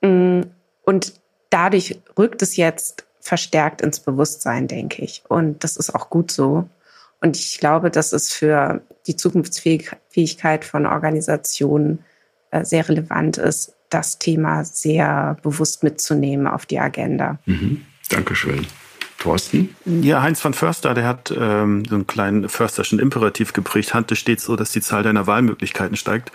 [0.00, 0.42] Mm,
[0.84, 1.14] und
[1.50, 5.24] dadurch rückt es jetzt verstärkt ins Bewusstsein, denke ich.
[5.28, 6.68] Und das ist auch gut so.
[7.20, 12.04] Und ich glaube, dass es für die Zukunftsfähigkeit von Organisationen
[12.50, 17.38] äh, sehr relevant ist, das Thema sehr bewusst mitzunehmen auf die Agenda.
[17.46, 17.82] Mhm.
[18.10, 18.66] Dankeschön.
[19.18, 19.74] Thorsten?
[19.86, 23.94] Ja, Heinz von Förster, der hat ähm, so einen kleinen Försterschen Imperativ geprägt.
[23.94, 26.30] Hand steht so, dass die Zahl deiner Wahlmöglichkeiten steigt.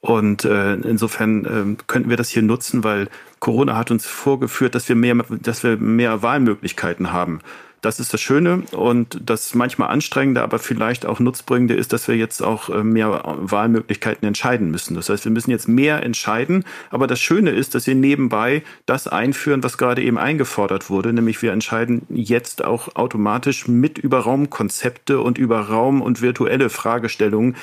[0.00, 3.08] Und äh, insofern äh, könnten wir das hier nutzen, weil
[3.40, 7.40] Corona hat uns vorgeführt, dass wir mehr, dass wir mehr Wahlmöglichkeiten haben.
[7.80, 12.16] Das ist das Schöne und das manchmal anstrengende, aber vielleicht auch nutzbringende ist, dass wir
[12.16, 14.94] jetzt auch äh, mehr Wahlmöglichkeiten entscheiden müssen.
[14.94, 19.06] Das heißt, wir müssen jetzt mehr entscheiden, aber das Schöne ist, dass wir nebenbei das
[19.06, 25.20] einführen, was gerade eben eingefordert wurde, nämlich wir entscheiden jetzt auch automatisch mit über Raumkonzepte
[25.20, 27.54] und über Raum und virtuelle Fragestellungen,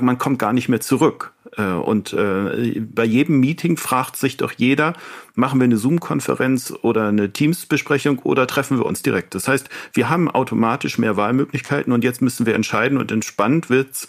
[0.00, 1.32] man kommt gar nicht mehr zurück.
[1.56, 4.94] Äh, und äh, bei jedem Meeting fragt sich doch jeder,
[5.34, 9.34] machen wir eine Zoom-Konferenz oder eine Teams-Besprechung oder treffen wir uns direkt.
[9.34, 14.08] Das heißt, wir haben automatisch mehr Wahlmöglichkeiten und jetzt müssen wir entscheiden und entspannt wird's,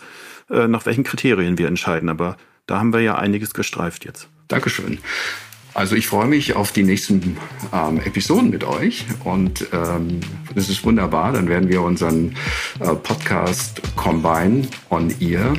[0.49, 2.09] äh, nach welchen Kriterien wir entscheiden.
[2.09, 4.29] Aber da haben wir ja einiges gestreift jetzt.
[4.47, 4.99] Dankeschön.
[5.73, 7.37] Also ich freue mich auf die nächsten
[7.71, 10.19] ähm, Episoden mit euch und ähm,
[10.55, 11.31] das ist wunderbar.
[11.33, 12.35] Dann werden wir unseren
[12.79, 15.53] äh, Podcast Combine on Ear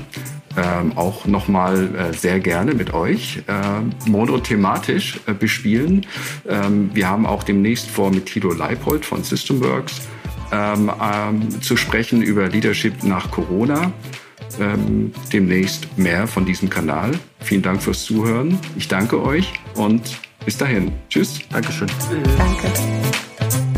[0.57, 6.07] ähm, auch nochmal äh, sehr gerne mit euch äh, monothematisch äh, bespielen.
[6.49, 10.01] Ähm, wir haben auch demnächst vor, mit Tilo Leipold von Systemworks
[10.53, 13.93] ähm, ähm, zu sprechen über Leadership nach Corona.
[14.59, 17.13] Ähm, demnächst mehr von diesem Kanal.
[17.41, 18.59] Vielen Dank fürs Zuhören.
[18.77, 20.03] Ich danke euch und
[20.45, 20.93] bis dahin.
[21.09, 21.41] Tschüss.
[21.51, 21.89] Dankeschön.
[22.37, 23.70] Danke.